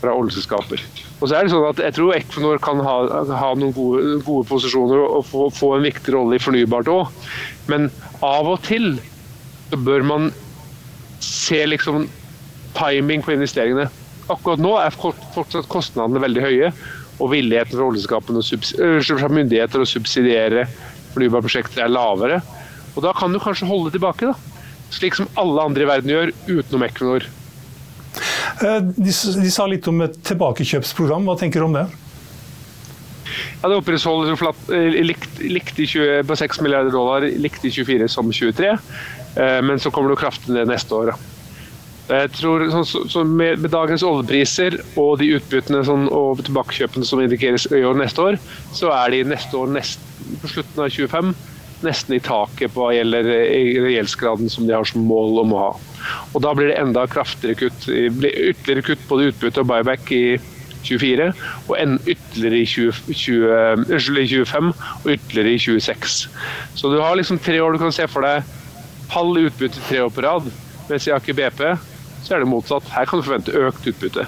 fra 0.00 0.14
oljeselskaper. 0.16 0.82
Og 1.20 1.28
så 1.28 1.36
er 1.36 1.44
det 1.44 1.52
sånn 1.52 1.66
at 1.68 1.82
Jeg 1.84 1.96
tror 1.98 2.14
Equinor 2.16 2.60
kan 2.64 2.80
ha, 2.84 2.94
ha 3.36 3.50
noen 3.58 3.74
gode, 3.76 4.14
gode, 4.24 4.46
posisjoner 4.48 5.02
og 5.04 5.26
få, 5.28 5.50
få, 5.52 5.74
en 5.76 5.84
viktig 5.84 6.14
rolle 6.14 6.38
i 6.38 6.42
fornybart 6.42 6.88
òg. 6.88 7.10
Men 7.68 7.90
av 8.24 8.48
og 8.48 8.62
til 8.64 8.94
så 9.70 9.78
bør 9.78 10.06
man 10.06 10.30
se 11.22 11.60
liksom 11.68 12.08
timing 12.74 13.22
på 13.22 13.34
investeringene. 13.36 13.90
Akkurat 14.32 14.62
nå 14.62 14.72
er 14.80 14.96
fortsatt 14.96 15.68
kostnadene 15.70 16.22
veldig 16.22 16.42
høye 16.46 16.72
og 17.20 17.32
villigheten 17.34 17.76
fra 17.76 17.86
oljeselskapene 17.86 18.42
fra 19.20 19.30
myndigheter 19.32 19.82
å 19.82 19.88
subsidiere 19.88 20.66
fornybarprosjekter 21.14 21.84
er 21.84 21.92
lavere. 21.92 22.40
Og 22.96 23.02
Da 23.04 23.12
kan 23.16 23.32
du 23.32 23.38
kanskje 23.42 23.68
holde 23.68 23.92
tilbake, 23.94 24.30
da. 24.30 24.34
slik 24.90 25.14
som 25.14 25.28
alle 25.38 25.62
andre 25.62 25.84
i 25.84 25.90
verden 25.90 26.10
gjør, 26.10 26.32
utenom 26.48 26.86
Equinor. 26.86 27.26
Eh, 28.60 28.78
de, 28.96 29.12
de 29.12 29.50
sa 29.52 29.66
litt 29.70 29.86
om 29.90 30.00
et 30.02 30.16
tilbakekjøpsprogram, 30.26 31.28
hva 31.28 31.36
tenker 31.38 31.62
du 31.62 31.68
om 31.68 31.76
det? 31.78 31.86
Ja, 33.60 33.68
Det 33.68 33.78
opprettholder 33.78 34.34
eh, 34.74 35.00
likt, 35.04 35.38
likt 35.44 35.78
i 35.78 35.86
20, 35.86 36.24
på 36.26 36.38
6 36.42 36.62
milliarder 36.64 36.94
dollar, 36.94 37.26
likt 37.26 37.64
i 37.64 37.72
24 37.74 38.08
som 38.10 38.32
23. 38.32 38.72
Eh, 39.36 39.60
men 39.62 39.78
så 39.78 39.92
kommer 39.94 40.12
det 40.12 40.22
kraftig 40.22 40.56
ned 40.56 40.70
neste 40.70 40.96
år. 40.96 41.12
Da. 41.12 41.29
Jeg 42.10 42.30
tror 42.34 42.64
så, 42.72 42.82
sånn 42.82 43.10
så 43.12 43.22
med, 43.22 43.60
med, 43.62 43.70
dagens 43.70 44.02
oljepriser 44.06 44.80
og 44.98 45.20
de 45.20 45.28
utbyttene 45.36 45.84
sånn, 45.86 46.08
og 46.10 46.42
tilbakekjøpene 46.46 47.06
som 47.06 47.22
indikeres 47.22 47.68
i 47.70 47.84
år 47.86 47.98
neste 48.00 48.24
år, 48.24 48.38
så 48.74 48.90
er 48.96 49.14
de 49.14 49.22
neste 49.30 49.54
år 49.58 49.70
nest, 49.76 50.02
på 50.42 50.50
slutten 50.50 50.82
av 50.82 50.90
25 50.90 51.32
nesten 51.86 52.16
i 52.16 52.20
taket 52.20 52.74
på 52.74 52.82
hva 52.82 52.92
gjelder 52.92 53.28
gjeldsgraden 53.88 54.50
som 54.52 54.66
de 54.68 54.74
har 54.76 54.88
som 54.88 55.06
mål 55.06 55.38
om 55.44 55.54
å 55.54 55.60
ha. 55.62 55.70
Og 56.34 56.42
Da 56.44 56.52
blir 56.56 56.68
det 56.68 56.80
enda 56.80 57.06
kraftigere 57.08 57.56
kutt, 57.56 57.86
ytterligere 57.88 58.84
kutt 58.84 59.06
på 59.08 59.20
det 59.20 59.30
utbytte 59.32 59.62
og 59.62 59.70
buyback 59.70 60.10
i 60.12 60.24
24, 60.84 61.30
og 61.68 61.74
en 61.76 61.98
ytterligere 62.08 62.60
i 62.60 62.66
20, 62.68 63.14
20, 63.22 64.26
25 64.34 64.72
og 64.72 65.08
ytterligere 65.14 65.54
i 65.54 65.60
26. 65.60 66.18
Så 66.74 66.92
du 66.92 66.98
har 67.00 67.16
liksom 67.16 67.40
tre 67.40 67.60
år 67.60 67.76
du 67.76 67.82
kan 67.82 67.94
se 67.94 68.08
for 68.10 68.24
deg 68.26 68.44
halv 69.14 69.40
utbytte 69.46 69.82
tre 69.88 70.02
år 70.04 70.12
på 70.14 70.24
rad. 70.24 70.50
Mens 70.90 71.06
i 71.06 71.14
Aker 71.14 71.36
BP 71.36 71.64
så 72.22 72.36
er 72.36 72.44
det 72.44 72.50
motsatt. 72.50 72.88
Her 72.94 73.08
kan 73.08 73.20
du 73.20 73.26
forvente 73.26 73.54
økt 73.56 73.86
utbytte. 73.90 74.26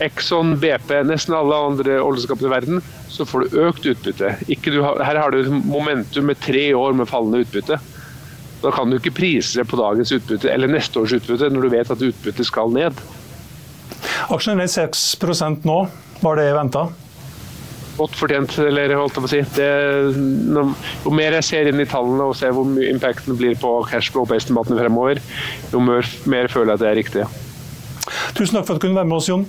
Exxon, 0.00 0.54
BP, 0.60 0.94
nesten 1.04 1.36
alle 1.36 1.56
andre 1.70 1.98
oljeselskaper 2.00 2.48
i 2.48 2.52
verden, 2.54 2.82
så 3.12 3.26
får 3.28 3.44
du 3.44 3.56
økt 3.66 3.88
utbytte. 3.90 4.32
Du, 4.48 4.80
her 4.80 5.20
har 5.20 5.34
du 5.34 5.50
momentum 5.52 6.30
med 6.30 6.40
tre 6.40 6.70
år 6.74 6.96
med 6.96 7.10
fallende 7.10 7.42
utbytte. 7.44 7.76
Da 8.60 8.72
kan 8.72 8.90
du 8.90 8.98
ikke 8.98 9.14
prise 9.16 9.64
på 9.64 9.78
dagens 9.80 10.12
utbytte 10.12 10.50
eller 10.52 10.68
neste 10.68 11.00
års 11.00 11.14
utbytte 11.16 11.48
når 11.52 11.64
du 11.64 11.72
vet 11.72 11.92
at 11.92 12.02
utbyttet 12.04 12.48
skal 12.48 12.72
ned. 12.72 12.96
Aksjen 14.32 14.54
er 14.54 14.62
ned 14.62 14.72
6% 14.72 15.68
nå. 15.68 15.78
Var 16.20 16.36
det 16.36 16.50
venta? 16.56 16.88
Godt 18.00 18.16
fortjent, 18.16 18.56
eller 18.64 18.94
holdt 18.96 19.18
jeg 19.18 19.24
på 19.26 19.28
å 19.28 19.32
si. 19.34 19.40
Det, 19.58 19.68
jo 21.04 21.12
mer 21.12 21.36
jeg 21.36 21.48
ser 21.50 21.68
inn 21.68 21.82
i 21.82 21.88
tallene 21.88 22.30
og 22.30 22.36
ser 22.38 22.54
hvor 22.56 22.64
mye 22.68 22.88
impacten 22.94 23.36
blir 23.36 23.58
på 23.60 23.74
cashflow 23.90 24.24
på 24.28 24.38
estimatene 24.38 24.80
fremover, 24.80 25.20
jo 25.74 25.84
mer, 25.84 26.08
mer 26.24 26.48
føler 26.48 26.72
jeg 26.72 26.80
at 26.80 26.84
det 26.84 26.90
er 26.90 27.00
riktig. 27.02 27.28
Tusen 28.38 28.56
takk 28.56 28.64
for 28.66 28.74
at 28.74 28.80
du 28.80 28.86
kunne 28.86 29.02
være 29.02 29.10
med 29.10 29.20
oss, 29.20 29.28
Jon. 29.28 29.44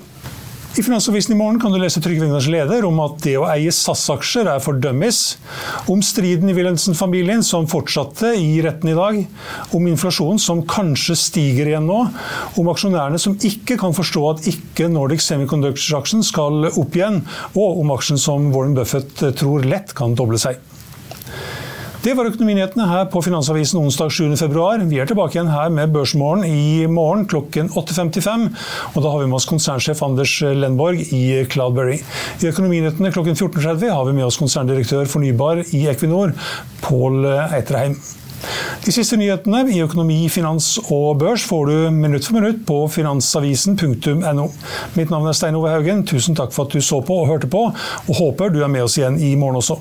I 0.72 0.84
Finansavisen 0.84 1.34
i 1.34 1.36
morgen 1.36 1.58
kan 1.60 1.74
du 1.74 1.78
lese 1.82 2.00
Trygve 2.00 2.30
Egnars 2.30 2.46
leder 2.48 2.86
om 2.88 3.02
at 3.04 3.18
det 3.26 3.34
å 3.36 3.44
eie 3.52 3.74
SAS-aksjer 3.76 4.48
er 4.54 4.62
for 4.64 4.80
dummies, 4.80 5.36
om 5.92 6.00
striden 6.00 6.48
i 6.48 6.56
Wilhelmsen-familien 6.56 7.44
som 7.44 7.68
fortsatte 7.68 8.32
i 8.40 8.62
retten 8.64 8.94
i 8.94 8.96
dag, 8.96 9.20
om 9.76 9.90
inflasjonen 9.92 10.40
som 10.40 10.64
kanskje 10.64 11.18
stiger 11.20 11.74
igjen 11.74 11.92
nå, 11.92 12.00
om 12.56 12.72
aksjonærene 12.72 13.20
som 13.20 13.36
ikke 13.36 13.76
kan 13.84 13.92
forstå 13.98 14.24
at 14.30 14.48
ikke 14.54 14.88
Nordic 14.94 15.26
Semiconductors-aksjen 15.28 16.24
skal 16.24 16.70
opp 16.72 16.96
igjen, 16.96 17.20
og 17.52 17.84
om 17.84 17.92
aksjen 17.98 18.22
som 18.22 18.48
Warren 18.56 18.78
Buffett 18.80 19.28
tror 19.44 19.68
lett 19.68 19.92
kan 19.98 20.16
doble 20.16 20.40
seg. 20.40 20.64
Det 22.02 22.16
var 22.18 22.26
økonominyhetene 22.26 22.88
her 22.90 23.04
på 23.14 23.20
Finansavisen 23.22 23.78
onsdag 23.78 24.10
7.2. 24.10 24.88
Vi 24.90 24.98
er 24.98 25.06
tilbake 25.06 25.36
igjen 25.36 25.52
her 25.54 25.68
med 25.70 25.92
Børsmorgen 25.94 26.48
i 26.50 26.88
morgen 26.90 27.28
klokken 27.30 27.68
8.55. 27.78 28.48
Og 28.96 29.04
da 29.04 29.12
har 29.14 29.22
vi 29.22 29.28
med 29.30 29.38
oss 29.38 29.46
konsernsjef 29.46 30.02
Anders 30.08 30.34
Lenborg 30.42 31.04
i 31.14 31.44
Cloudberry. 31.54 32.00
I 32.42 32.48
Økonominyhetene 32.50 33.12
klokken 33.14 33.38
14.30 33.38 33.94
har 33.94 34.08
vi 34.08 34.16
med 34.18 34.26
oss 34.26 34.40
konserndirektør 34.42 35.06
fornybar 35.12 35.62
i 35.78 35.84
Equinor, 35.94 36.34
Pål 36.82 37.28
Eitreheim. 37.52 37.94
De 38.82 38.96
siste 38.96 39.22
nyhetene 39.22 39.62
i 39.70 39.84
økonomi, 39.86 40.24
finans 40.34 40.72
og 40.88 41.20
børs 41.22 41.46
får 41.46 41.70
du 41.70 41.76
minutt 41.94 42.26
for 42.26 42.40
minutt 42.40 42.66
på 42.66 42.80
finansavisen.no. 42.98 44.48
Mitt 44.98 45.14
navn 45.14 45.30
er 45.30 45.38
Stein 45.38 45.62
Ove 45.62 45.70
Haugen. 45.70 46.02
Tusen 46.10 46.34
takk 46.34 46.50
for 46.58 46.66
at 46.66 46.74
du 46.74 46.82
så 46.82 47.04
på 47.06 47.22
og 47.22 47.30
hørte 47.30 47.52
på, 47.52 47.68
og 47.70 48.22
håper 48.24 48.50
du 48.50 48.64
er 48.66 48.74
med 48.74 48.90
oss 48.90 48.98
igjen 48.98 49.22
i 49.22 49.36
morgen 49.38 49.62
også. 49.62 49.81